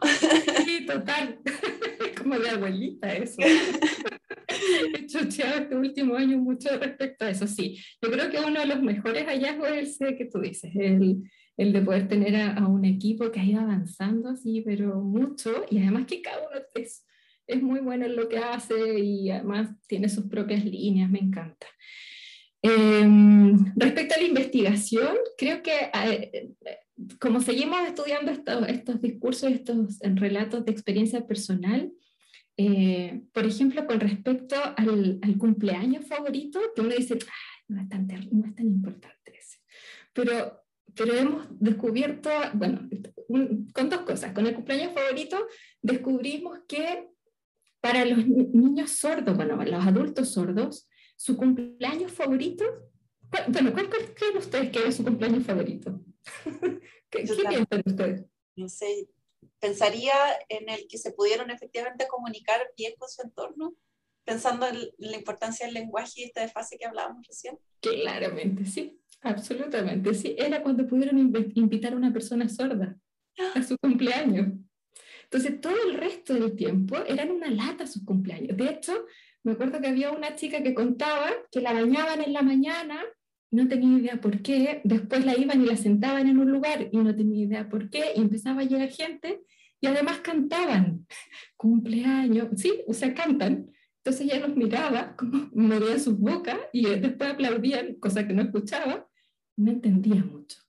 [0.66, 1.40] Sí, total.
[2.18, 3.38] como de abuelita eso.
[4.96, 7.78] He chocheado este último año mucho respecto a eso, sí.
[8.02, 11.22] Yo creo que uno de los mejores hallazgos es el que tú dices, el,
[11.58, 15.78] el de poder tener a, un equipo que ha ido avanzando así, pero mucho, y
[15.78, 17.06] además que cada uno es,
[17.48, 21.68] es muy bueno en lo que hace y además tiene sus propias líneas, me encanta.
[22.62, 25.74] Em, respecto a la investigación, creo que
[27.20, 31.92] como seguimos estudiando estos, estos discursos, estos relatos de experiencia personal,
[32.58, 37.20] eh, por ejemplo, con respecto al, al, cumpleaños favorito, que uno dice,
[37.68, 39.60] no, es tan, no es tan importante ese.
[40.14, 40.64] Pero,
[40.96, 42.88] pero hemos descubierto, bueno,
[43.74, 44.32] con dos cosas.
[44.32, 45.38] Con el cumpleaños favorito
[45.82, 47.10] descubrimos que
[47.82, 52.66] para los niños sordos, bueno, los adultos sordos, su cumpleaños favorito,
[53.50, 56.02] bueno, ¿cuál, creen ustedes que es su cumpleaños favorito?
[57.10, 58.26] ¿Qué, ¿qué piensan ustedes?
[58.56, 59.10] No sé,
[59.60, 60.14] pensaría
[60.50, 63.76] en el que se pudieron efectivamente comunicar bien con su entorno,
[64.24, 67.60] pensando en la importancia del lenguaje y esta fase que hablábamos recién.
[67.82, 70.36] Claramente, sí, absolutamente, sí.
[70.38, 72.98] Era cuando pudieron invitar a una persona sorda
[73.54, 74.48] a su cumpleaños.
[75.26, 78.58] Entonces, todo el resto del tiempo eran una lata sus cumpleaños.
[78.58, 79.06] De hecho,
[79.44, 83.00] me acuerdo que había una chica que contaba que la bañaban en la mañana
[83.52, 86.98] no tenía idea por qué, después la iban y la sentaban en un lugar y
[86.98, 89.42] no tenía idea por qué, y empezaba a llegar gente
[89.80, 91.06] y además cantaban,
[91.58, 93.72] cumpleaños, sí, o sea, cantan.
[94.04, 99.08] Entonces ella los miraba, como movían sus bocas y después aplaudían, cosa que no escuchaba,
[99.58, 100.65] no entendía mucho.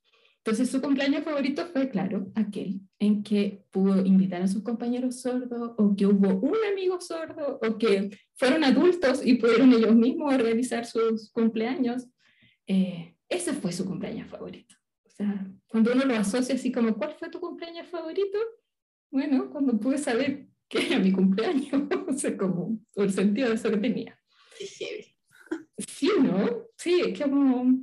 [0.46, 5.72] Entonces su cumpleaños favorito fue, claro, aquel en que pudo invitar a sus compañeros sordos
[5.76, 10.86] o que hubo un amigo sordo o que fueron adultos y pudieron ellos mismos organizar
[10.86, 12.06] sus cumpleaños
[12.68, 14.76] eh, ese fue su cumpleaños favorito.
[15.04, 18.38] O sea, cuando uno lo asocia así como, ¿cuál fue tu cumpleaños favorito?
[19.10, 21.72] Bueno, cuando pude saber que era mi cumpleaños,
[22.08, 24.16] o sea, como el sentido de eso que tenía.
[25.76, 26.68] Sí, ¿no?
[26.76, 27.74] Sí, como...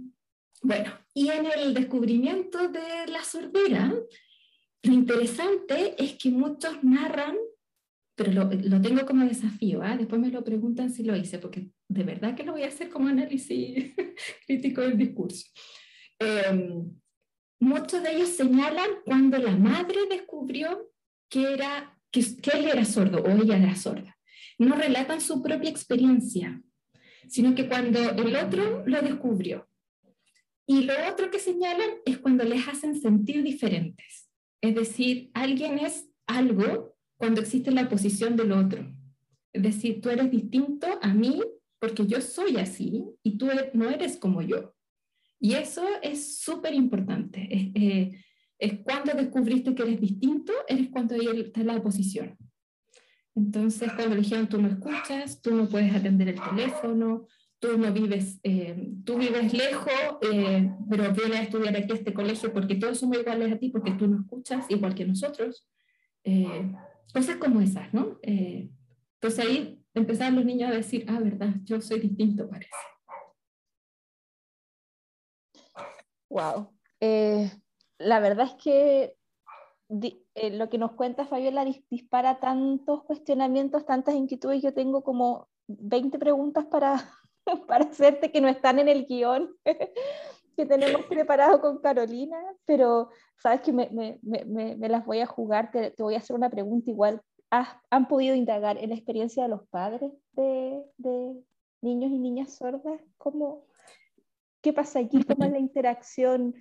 [0.61, 3.93] Bueno, y en el descubrimiento de la sordera,
[4.83, 7.35] lo interesante es que muchos narran
[8.15, 9.97] pero lo, tengo como desafío, ¿eh?
[9.97, 12.89] después me lo preguntan si lo hice, porque de verdad que lo voy a hacer
[12.89, 13.93] como análisis
[14.45, 15.47] crítico del discurso.
[16.19, 16.83] Eh,
[17.59, 20.91] muchos de ellos señalan cuando la madre descubrió
[21.27, 22.19] que, era, que
[22.53, 24.15] él era sordo o ella era sorda.
[24.59, 26.61] No relatan su propia experiencia,
[27.27, 29.67] sino que cuando el otro lo descubrió.
[30.65, 34.29] Y lo otro que señalan es cuando les hacen sentir diferentes.
[34.61, 38.85] Es decir, alguien es algo cuando existe la posición del otro.
[39.51, 41.41] Es decir, tú eres distinto a mí
[41.79, 44.73] porque yo soy así y tú e-, no eres como yo.
[45.39, 47.47] Y eso es súper importante.
[47.51, 48.23] Es, eh,
[48.57, 52.37] es, cuando descubriste que eres distinto, eres cuando está la oposición.
[53.35, 57.27] Entonces, cuando dijeron, tú no escuchas, tú no puedes atender el teléfono,
[57.63, 62.13] tú no vives, eh, tú vives lejos, eh, pero vienes a estudiar aquí a este
[62.13, 65.65] colegio porque todos somos iguales a ti, porque tú no escuchas igual que nosotros.
[66.25, 66.69] Eh,
[67.13, 68.19] cosas como esas, ¿no?
[68.21, 68.69] Eh,
[69.13, 72.69] entonces ahí empezaron los niños a decir, ah, verdad, yo soy distinto, parece.
[76.29, 76.69] Wow.
[76.99, 77.49] Eh,
[77.97, 79.15] la verdad es que
[80.35, 84.61] eh, lo que nos cuenta Fabiola dispara tantos cuestionamientos, tantas inquietudes.
[84.61, 87.22] Yo tengo como 20 preguntas para,
[87.67, 89.55] para hacerte que no están en el guion
[90.55, 93.09] que tenemos preparado con Carolina, pero
[93.41, 96.35] sabes que me, me, me, me las voy a jugar, te, te, voy a hacer
[96.35, 97.21] una pregunta igual.
[97.91, 101.35] ¿Han podido indagar en la experiencia de los padres de, de
[101.81, 102.99] niños y niñas sordas?
[103.19, 103.65] ¿Cómo,
[104.61, 105.23] ¿Qué pasa aquí?
[105.23, 106.55] ¿Cómo es la interacción?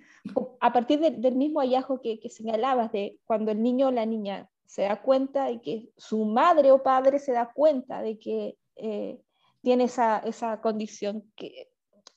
[0.59, 4.05] A partir de, del mismo hallazgo que, que, señalabas, de cuando el niño o la
[4.05, 8.57] niña se da cuenta de que su madre o padre se da cuenta de que
[8.75, 9.19] eh,
[9.63, 11.69] tiene esa, esa condición, que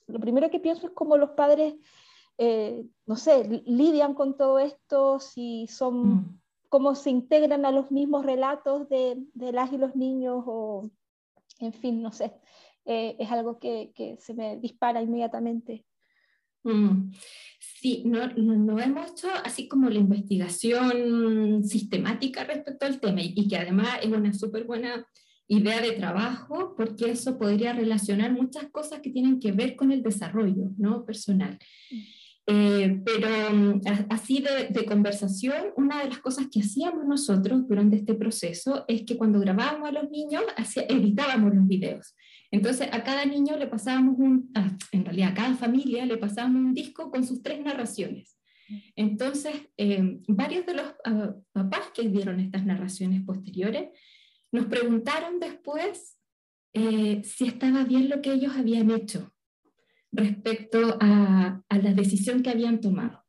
[0.05, 1.75] lo primero que pienso es cómo los padres,
[2.37, 6.39] eh, no sé, lidian con todo esto, si son, mm.
[6.67, 10.91] cómo se integran a los mismos relatos de, de, las y los niños, o
[11.59, 12.33] en fin, no sé,
[12.85, 15.85] eh, es algo que, que, se me dispara inmediatamente.
[16.63, 17.11] Mm.
[17.59, 23.47] Sí, no, no, hemos hecho así como la investigación sistemática respecto al tema y, y
[23.47, 25.07] que además es una súper buena
[25.47, 30.03] idea de trabajo, porque eso podría relacionar muchas cosas que tienen que ver con el
[30.03, 31.05] desarrollo ¿no?
[31.05, 31.57] personal.
[32.49, 38.13] Eh, pero mm, así de, conversación, una de las cosas que hacíamos nosotros durante este
[38.13, 40.43] proceso es que cuando grabábamos a los niños,
[40.87, 42.15] editábamos los videos.
[42.49, 46.61] Entonces a cada niño le pasábamos un, ah, en realidad a cada familia le pasábamos
[46.61, 48.37] un disco con sus tres narraciones.
[48.95, 53.89] Entonces, eh, varios de los ah, papás que dieron estas narraciones posteriores
[54.51, 56.17] nos preguntaron después
[56.73, 59.33] eh, si estaba bien lo que ellos habían hecho
[60.11, 63.23] respecto a, la decisión que habían tomado.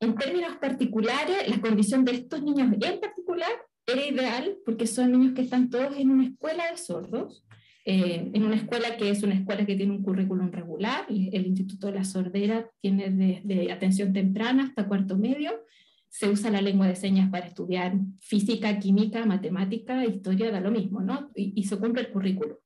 [0.00, 3.50] En términos particulares, la condición de estos niños en particular
[3.86, 7.44] era ideal porque son niños que están todos en una escuela de sordos,
[7.84, 11.88] eh, en una escuela que es una escuela que tiene un currículum regular, el Instituto
[11.88, 15.64] de la Sordera tiene desde atención temprana hasta cuarto medio,
[16.10, 21.00] se usa la lengua de señas para estudiar física, química, matemática, historia, da lo mismo,
[21.00, 21.30] ¿no?
[21.34, 22.56] Y, y se cumple el currículum.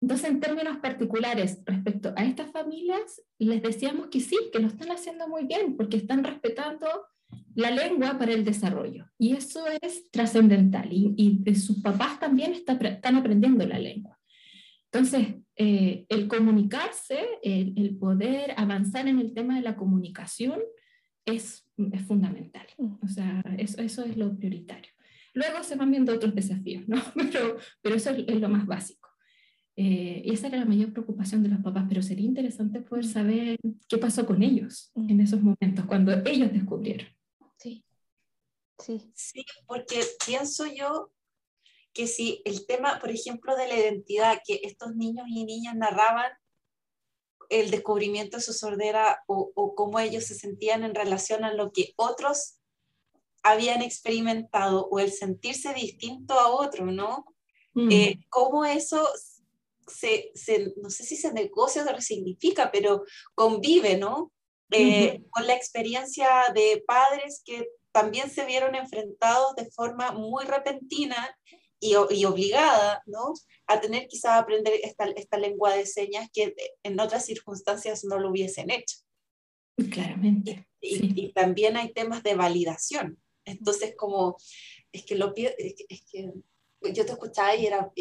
[0.00, 4.90] Entonces, en términos particulares respecto a estas familias, les decíamos que sí, que lo están
[4.90, 6.86] haciendo muy bien, porque están respetando
[7.54, 9.06] la lengua para el desarrollo.
[9.18, 10.88] Y eso es trascendental.
[10.90, 14.18] Y, sus papás también están aprendiendo la lengua.
[14.92, 20.60] Entonces, eh, el comunicarse, el, poder avanzar en el tema de la comunicación
[21.24, 22.66] es, es fundamental.
[23.02, 24.92] O sea, eso, eso, es lo prioritario.
[25.32, 26.96] Luego se van viendo otros desafíos, ¿no?
[27.14, 29.08] Pero, pero eso es lo más básico.
[29.76, 33.58] Eh, y esa era la mayor preocupación de los papás, pero sería interesante poder saber
[33.88, 37.08] qué pasó con ellos en esos momentos, cuando ellos descubrieron.
[37.58, 37.84] Sí,
[38.78, 39.10] sí.
[39.14, 41.10] Sí, porque pienso yo
[41.92, 46.30] que si el tema, por ejemplo, de la identidad, que estos niños y niñas narraban
[47.60, 51.72] el descubrimiento de su sordera o, o cómo ellos se sentían en relación a lo
[51.72, 52.58] que otros
[53.44, 57.26] habían experimentado o el sentirse distinto a otro, ¿no?
[57.74, 57.92] Mm.
[57.92, 59.06] Eh, cómo eso
[59.86, 60.32] se,
[60.76, 64.32] no sé si se negocia o se resignifica, pero convive, ¿no?
[64.70, 71.38] Eh, con la experiencia de padres que también se vieron enfrentados de forma muy repentina
[71.84, 73.34] y, y obligada, ¿no?
[73.66, 78.30] A tener quizás aprender esta, esta lengua de señas que en otras circunstancias no lo
[78.30, 78.98] hubiesen hecho.
[79.90, 80.66] Claramente.
[80.80, 83.20] Y, y, también hay temas de validación.
[83.44, 84.36] Entonces, como,
[84.92, 86.32] es que lo es que
[86.92, 87.92] yo te escuchaba y era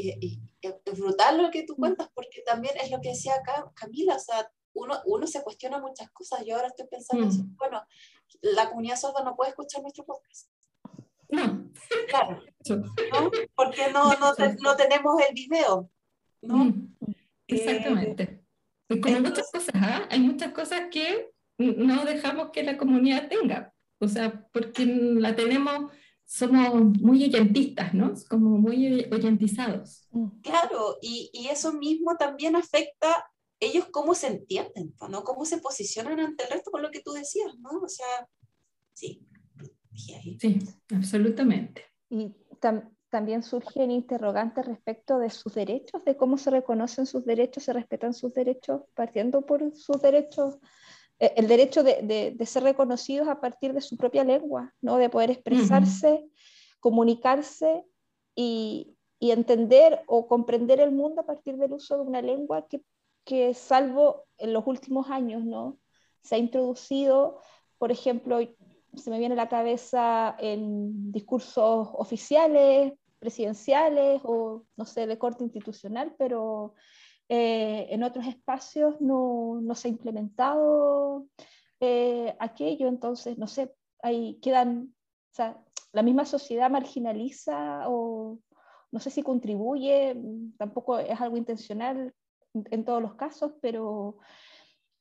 [0.96, 4.50] brutal lo que tú cuentas, porque también es lo que decía acá Camila, o sea,
[4.74, 6.44] uno, uno se cuestiona muchas cosas.
[6.46, 7.58] Yo ahora estoy pensando, mm.
[7.58, 7.82] bueno,
[8.42, 10.53] la comunidad sorda no puede escuchar nuestro podcast.
[11.34, 11.72] No.
[12.10, 12.44] Claro.
[12.70, 13.32] ¿no?
[13.56, 15.90] Porque no, no, no, tenemos el video.
[16.42, 16.58] ¿no?
[16.66, 16.94] Mm.
[17.48, 18.44] Exactamente.
[18.90, 20.08] y como muchas cosas, ¿ah?
[20.10, 23.74] hay muchas cosas que no dejamos que la comunidad tenga.
[24.00, 25.92] O sea, porque la tenemos
[26.26, 28.14] somos muy oyentistas, ¿no?
[28.30, 30.08] Como muy oyentizados.
[30.12, 30.42] Mm.
[30.42, 33.30] Claro, y, y, eso mismo también afecta
[33.60, 35.24] ellos cómo se entienden, ¿no?
[35.24, 37.70] Cómo se posicionan ante el resto, con lo que tú decías, ¿no?
[37.82, 38.28] O sea,
[38.94, 39.28] sí.
[39.96, 40.60] Sí,
[40.94, 41.84] absolutamente.
[42.10, 42.36] Y
[43.10, 48.14] también surgen interrogantes respecto de sus derechos, de cómo se reconocen sus derechos, se respetan
[48.14, 50.58] sus derechos, partiendo por sus derechos
[51.20, 54.98] eh, el derecho de, ser reconocidos a partir de su propia lengua, ¿no?
[54.98, 56.26] de poder expresarse,
[56.80, 57.86] comunicarse
[58.36, 58.90] y,
[59.20, 62.84] entender o comprender el mundo a partir del uso de una lengua que,
[63.24, 65.80] que, salvo en los últimos años, ¿no?
[66.24, 67.40] se ha introducido,
[67.78, 68.40] por ejemplo,
[68.96, 75.44] se me viene a la cabeza en discursos oficiales, presidenciales o, no sé, de corte
[75.44, 76.76] institucional, pero
[77.30, 81.26] eh, en otros espacios no, no se ha implementado
[81.80, 84.94] eh, aquello, entonces, no sé, ahí quedan,
[85.32, 85.64] o sea,
[85.94, 88.40] la misma sociedad marginaliza o
[88.92, 90.16] no sé si contribuye,
[90.58, 92.14] tampoco es algo intencional
[92.54, 94.18] en todos los casos, pero,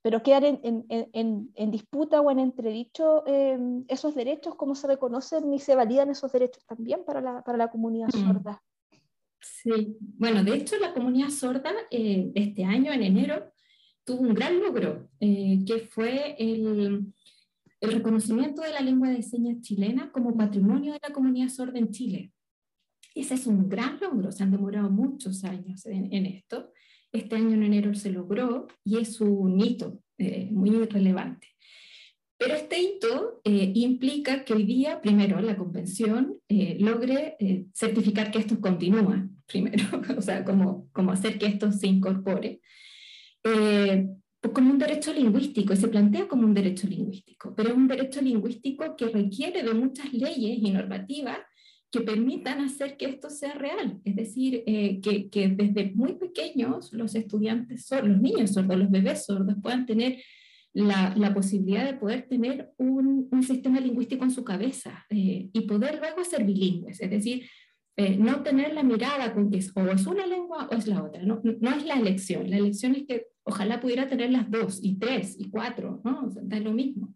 [0.02, 5.52] pero quedan en, en, en, disputa o en entredicho eh, esos derechos, cómo se reconocen
[5.54, 8.26] y se validan esos derechos también para la, para la comunidad mm.
[8.26, 8.62] sorda.
[9.40, 13.52] Sí, bueno, de hecho la comunidad sorda eh, este año, en enero,
[14.04, 17.12] tuvo un gran logro, eh, que fue el,
[17.80, 21.92] el, reconocimiento de la lengua de señas chilena como patrimonio de la comunidad sorda en
[21.92, 22.32] Chile.
[23.14, 26.72] Ese es un gran logro, se han demorado muchos años en, en esto.
[27.12, 31.48] Este año en enero se logró y es un hito eh, muy relevante.
[32.38, 37.36] Pero este hito eh, implica que hoy día, primero, la convención eh, logre
[37.74, 39.84] certificar que esto continúa, primero,
[40.16, 42.60] o sea, como, hacer que esto se incorpore,
[44.54, 48.20] como un derecho lingüístico, y se plantea como un derecho lingüístico, pero es un derecho
[48.20, 51.38] lingüístico que requiere de muchas leyes y normativas
[51.92, 54.00] que permitan hacer que esto sea real.
[54.04, 59.56] Es decir, que, que, desde muy pequeños los estudiantes los niños sordos, los bebés sordos
[59.62, 60.18] puedan tener
[60.74, 66.24] la, posibilidad de poder tener un, sistema lingüístico en su cabeza eh, y poder luego
[66.24, 67.48] ser bilingües, es decir,
[67.96, 71.02] eh, no tener la mirada con que es, o es una lengua o es la
[71.02, 74.78] otra, no, no es la elección, la elección es que ojalá pudiera tener las dos
[74.82, 76.26] y tres y cuatro, ¿no?
[76.26, 77.11] O sea, lo mismo,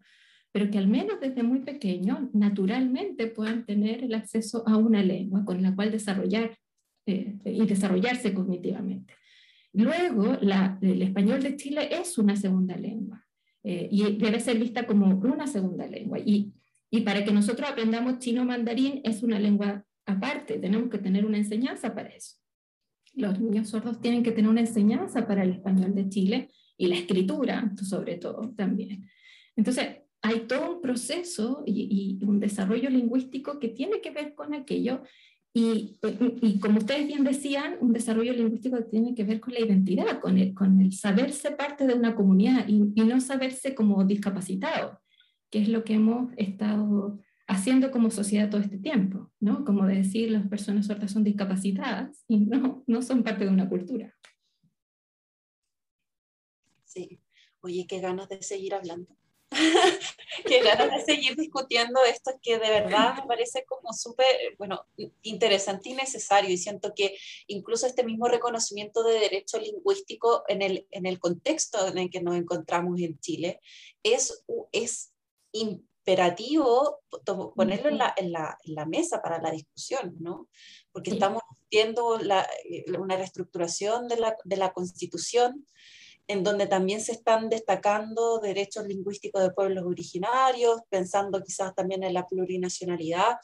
[0.51, 5.45] pero que al menos desde muy pequeño naturalmente puedan tener el acceso a una lengua
[5.45, 6.57] con la cual desarrollar
[7.05, 9.13] eh, y desarrollarse cognitivamente.
[9.73, 10.37] Luego,
[10.81, 13.23] el español de Chile es una segunda lengua
[13.63, 16.19] eh, y debe ser vista como una segunda lengua.
[16.19, 16.53] Y,
[16.89, 21.37] y para que nosotros aprendamos chino mandarín es una lengua aparte, tenemos que tener una
[21.37, 22.37] enseñanza para eso.
[23.13, 26.95] Los niños sordos tienen que tener una enseñanza para el español de Chile y la
[26.95, 29.07] escritura, sobre todo, también.
[29.55, 34.53] Entonces, hay todo un proceso y, y, un desarrollo lingüístico que tiene que ver con
[34.53, 35.01] aquello.
[35.53, 35.97] Y,
[36.41, 40.37] y, como ustedes bien decían, un desarrollo lingüístico tiene que ver con la identidad, con
[40.37, 44.99] el, con el saberse parte de una comunidad y, y no saberse como discapacitado,
[45.49, 49.63] que es lo que hemos estado haciendo como sociedad todo este tiempo, ¿no?
[49.63, 54.13] Como decir, las personas sordas son discapacitadas y no, no son parte de una cultura.
[56.83, 57.21] Sí,
[57.61, 59.15] oye, qué ganas de seguir hablando.
[60.45, 64.25] Qué ganas de seguir discutiendo esto que de verdad me parece como súper,
[64.57, 64.85] bueno,
[65.21, 66.49] interesante y necesario.
[66.49, 67.17] Y siento que
[67.47, 72.21] incluso este mismo reconocimiento de derecho lingüístico en el, en el contexto en el que
[72.21, 73.61] nos encontramos en Chile
[74.03, 75.13] es, es
[75.51, 77.01] imperativo
[77.55, 80.47] ponerlo en la, en, la, en la, mesa para la discusión, ¿no?
[80.91, 85.65] Porque estamos viendo la, eh, una reestructuración de la, de la Constitución
[86.27, 92.13] en donde también se están destacando derechos lingüísticos de pueblos originarios, pensando quizás también en
[92.13, 93.37] la plurinacionalidad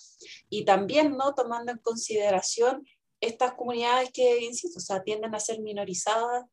[0.50, 2.86] y también no tomando en consideración
[3.22, 6.46] estas comunidades que, insisto, o sea, tienden a ser minorizadas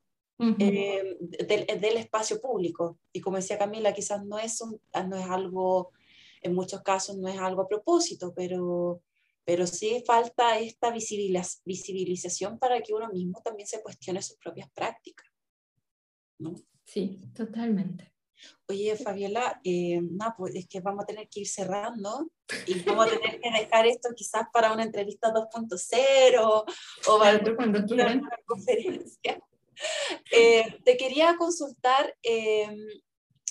[0.42, 0.56] Uh -huh.
[0.58, 2.98] eh, del, del, espacio público.
[3.12, 5.92] Y como decía Camila, quizás no es, un, no es algo
[6.42, 9.02] en muchos casos no es algo a propósito, pero,
[9.44, 15.26] pero sí falta esta visibilización para que uno mismo también se cuestione sus propias prácticas.
[16.40, 16.54] ¿No?
[16.84, 18.12] Sí, totalmente.
[18.68, 22.30] Oye, Fabiola, eh, no, pues es que vamos a tener que ir cerrando
[22.66, 26.64] y vamos a tener que dejar esto quizás para una entrevista 2.0
[27.08, 28.20] o para cuando quieran.
[28.20, 29.40] una conferencia.
[30.30, 32.68] Eh, te quería consultar, eh,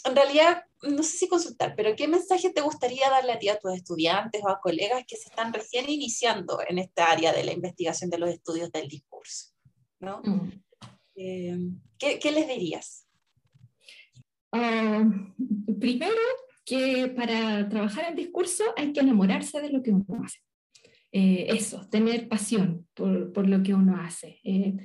[0.05, 3.59] en realidad, no sé si consultar, pero ¿qué mensaje te gustaría darle a ti, a
[3.59, 7.51] tus estudiantes o a colegas que se están recién iniciando en esta área de la
[7.51, 9.53] investigación de los estudios del discurso?
[9.99, 10.21] ¿no?
[10.23, 10.63] Mm.
[11.21, 11.57] Eh,
[11.97, 13.05] ¿qué, ¿qué, les dirías?
[14.53, 16.15] Uh, primero,
[16.65, 20.39] que para trabajar en discurso hay que enamorarse de lo que uno hace.
[21.11, 24.39] Eh, eso, tener pasión por, por, lo que uno hace.
[24.45, 24.77] Eh,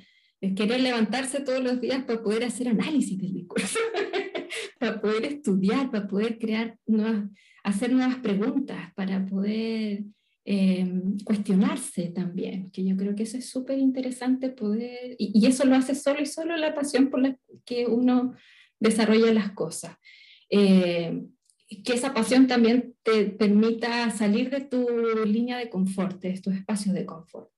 [0.55, 3.79] querer levantarse todos los días para poder hacer análisis del discurso.
[4.79, 7.29] para poder estudiar, para poder crear nuevas,
[7.63, 10.03] hacer nuevas preguntas, para poder
[10.45, 10.87] eh,
[11.23, 15.95] cuestionarse también, que yo creo que eso es súper interesante poder, y, eso lo hace
[15.95, 18.33] solo y solo la pasión por la que uno
[18.79, 19.97] desarrolla las cosas.
[20.49, 21.23] Eh,
[21.83, 24.87] que esa pasión también te permita salir de tu
[25.25, 27.49] línea de confort, de tus espacios de confort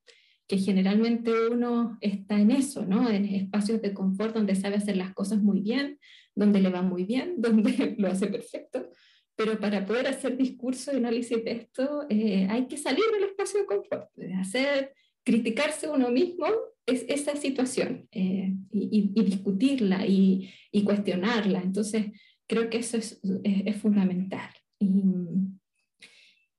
[0.47, 3.09] que generalmente uno está en eso, ¿no?
[3.09, 5.99] En espacios de confort donde sabe hacer las cosas muy bien,
[6.35, 8.89] donde le va muy bien, donde lo hace perfecto,
[9.37, 13.61] pero para poder hacer discurso y análisis de esto eh, hay que salir del espacio
[13.61, 14.09] de confort,
[14.39, 16.47] hacer, criticarse uno mismo
[16.85, 21.61] es esa situación eh, y, y, discutirla y, y, cuestionarla.
[21.61, 22.05] Entonces,
[22.47, 24.49] creo que eso es, es, es fundamental.
[24.79, 25.03] Y,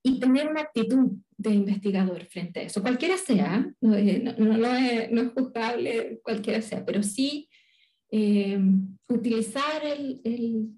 [0.02, 5.10] y tener una actitud de investigador frente a eso, cualquiera sea, no, no, no, es,
[5.10, 7.48] no es, juzgable cualquiera sea, pero sí
[8.10, 8.58] eh,
[9.08, 10.68] utilizar el, el,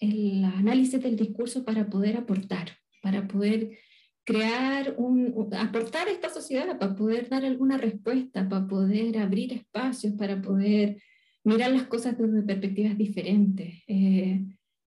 [0.00, 2.70] el, análisis del discurso para poder aportar,
[3.02, 3.78] para poder
[4.24, 10.14] crear un, aportar a esta sociedad, para poder dar alguna respuesta, para poder abrir espacios,
[10.14, 11.02] para poder
[11.44, 13.82] mirar las cosas desde perspectivas diferentes.
[13.86, 14.44] Eh,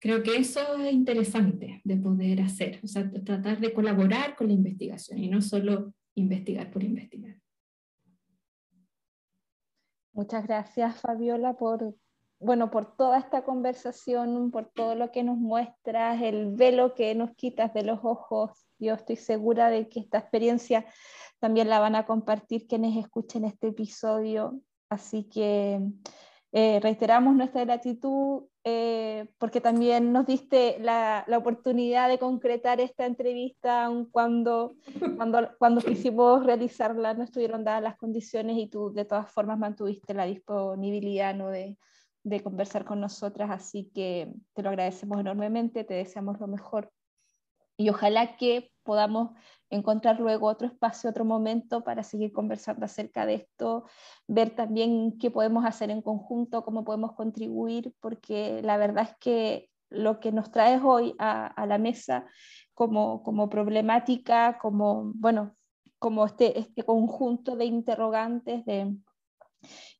[0.03, 4.53] Creo que eso es interesante de poder hacer, o sea, tratar de colaborar con la
[4.53, 7.39] investigación y no solo investigar por investigar.
[10.11, 11.95] Muchas gracias, Fabiola, por,
[12.43, 17.31] bueno, por toda esta conversación, por todo lo que nos muestras, el velo que nos
[17.35, 18.51] quitas de los ojos.
[18.79, 20.85] Yo estoy segura de que esta experiencia
[21.39, 24.59] también la van a compartir quienes escuchen este episodio.
[24.89, 25.81] Así que
[26.51, 33.05] eh, reiteramos nuestra gratitud eh, porque también nos diste la, la, oportunidad de concretar esta
[33.05, 34.75] entrevista cuando,
[35.17, 40.13] cuando, cuando quisimos realizarla, no estuvieron dadas las condiciones y tú de todas formas mantuviste
[40.13, 41.49] la disponibilidad ¿no?
[41.49, 41.77] de,
[42.23, 46.91] de conversar con nosotras, así que te lo agradecemos enormemente, te deseamos lo mejor.
[47.75, 49.31] Y ojalá que podamos
[49.69, 53.85] encontrar luego otro espacio, otro momento para seguir conversando acerca de esto,
[54.27, 59.69] ver también qué podemos hacer en conjunto, cómo podemos contribuir, porque la verdad es que
[59.89, 62.25] lo que nos traes hoy a, la mesa
[62.73, 65.55] como, como problemática, como, bueno,
[65.99, 68.95] como este, este conjunto de interrogantes, de,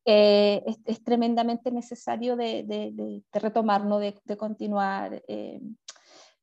[0.06, 4.00] eh, es, tremendamente necesario de, de, de, retomar, ¿no?
[4.00, 5.62] de, continuar eh,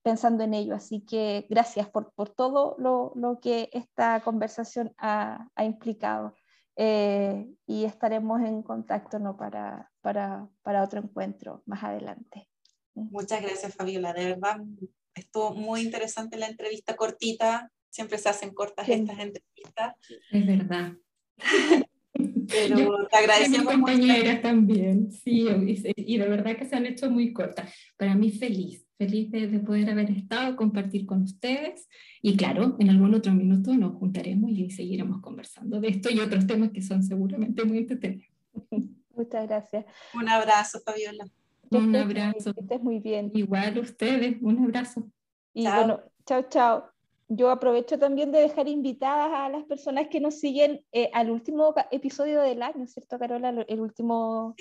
[0.02, 0.74] pensando en ello.
[0.74, 6.34] Así que gracias por, por todo lo, lo, que esta conversación ha, ha implicado.
[6.76, 9.36] Eh, y estaremos en contacto ¿no?
[9.36, 12.48] para, para, para otro encuentro más adelante.
[12.94, 14.14] Muchas gracias, Fabiola.
[14.14, 14.56] De verdad,
[15.14, 17.70] estuvo muy interesante la entrevista cortita.
[17.90, 19.94] Siempre se hacen cortas estas entrevistas.
[20.30, 20.92] Es verdad.
[22.50, 23.72] Pero te agradecemos.
[23.72, 25.46] compañeras también, sí,
[25.96, 27.72] y de verdad que se han hecho muy cortas.
[27.96, 31.88] Para mí feliz, feliz de, poder haber estado, compartir con ustedes
[32.22, 36.46] y claro, en algún otro minuto nos juntaremos y seguiremos conversando de esto y otros
[36.46, 38.34] temas que son seguramente muy entretenidos.
[39.14, 39.84] Muchas gracias.
[40.14, 41.24] Un abrazo, Fabiola.
[41.70, 42.52] Un abrazo.
[42.52, 43.30] Que estés muy bien.
[43.34, 45.06] Igual ustedes, un abrazo.
[45.54, 46.99] Y bueno, chao, chao
[47.32, 51.72] yo aprovecho también de dejar invitadas a las personas que nos siguen eh, al último
[51.92, 53.50] episodio del año, ¿cierto, Carola?
[53.68, 54.56] El último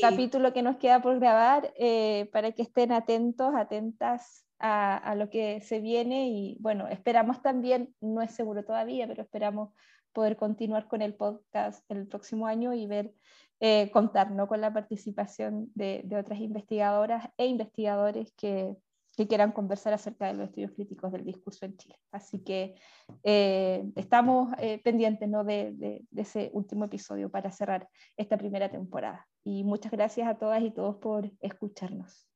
[0.00, 5.28] capítulo que nos queda por grabar, eh, para que estén atentos, atentas a, a, lo
[5.28, 6.30] que se viene.
[6.30, 9.74] Y bueno, esperamos también, no es seguro todavía, pero esperamos
[10.14, 13.12] poder continuar con el podcast el próximo año y ver,
[13.60, 14.48] eh, contar ¿no?
[14.48, 18.76] con la participación de, de otras investigadoras e investigadores que
[19.16, 21.98] que quieran conversar acerca de los estudios críticos del discurso en Chile.
[22.10, 22.74] Así que
[23.22, 25.44] eh, estamos eh, pendientes ¿no?
[25.44, 29.26] de, de, ese último episodio para cerrar esta primera temporada.
[29.44, 32.28] Y muchas gracias a todas y todos por escucharnos.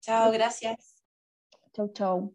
[0.00, 1.02] Chao, gracias.
[1.72, 2.34] Chau, chau.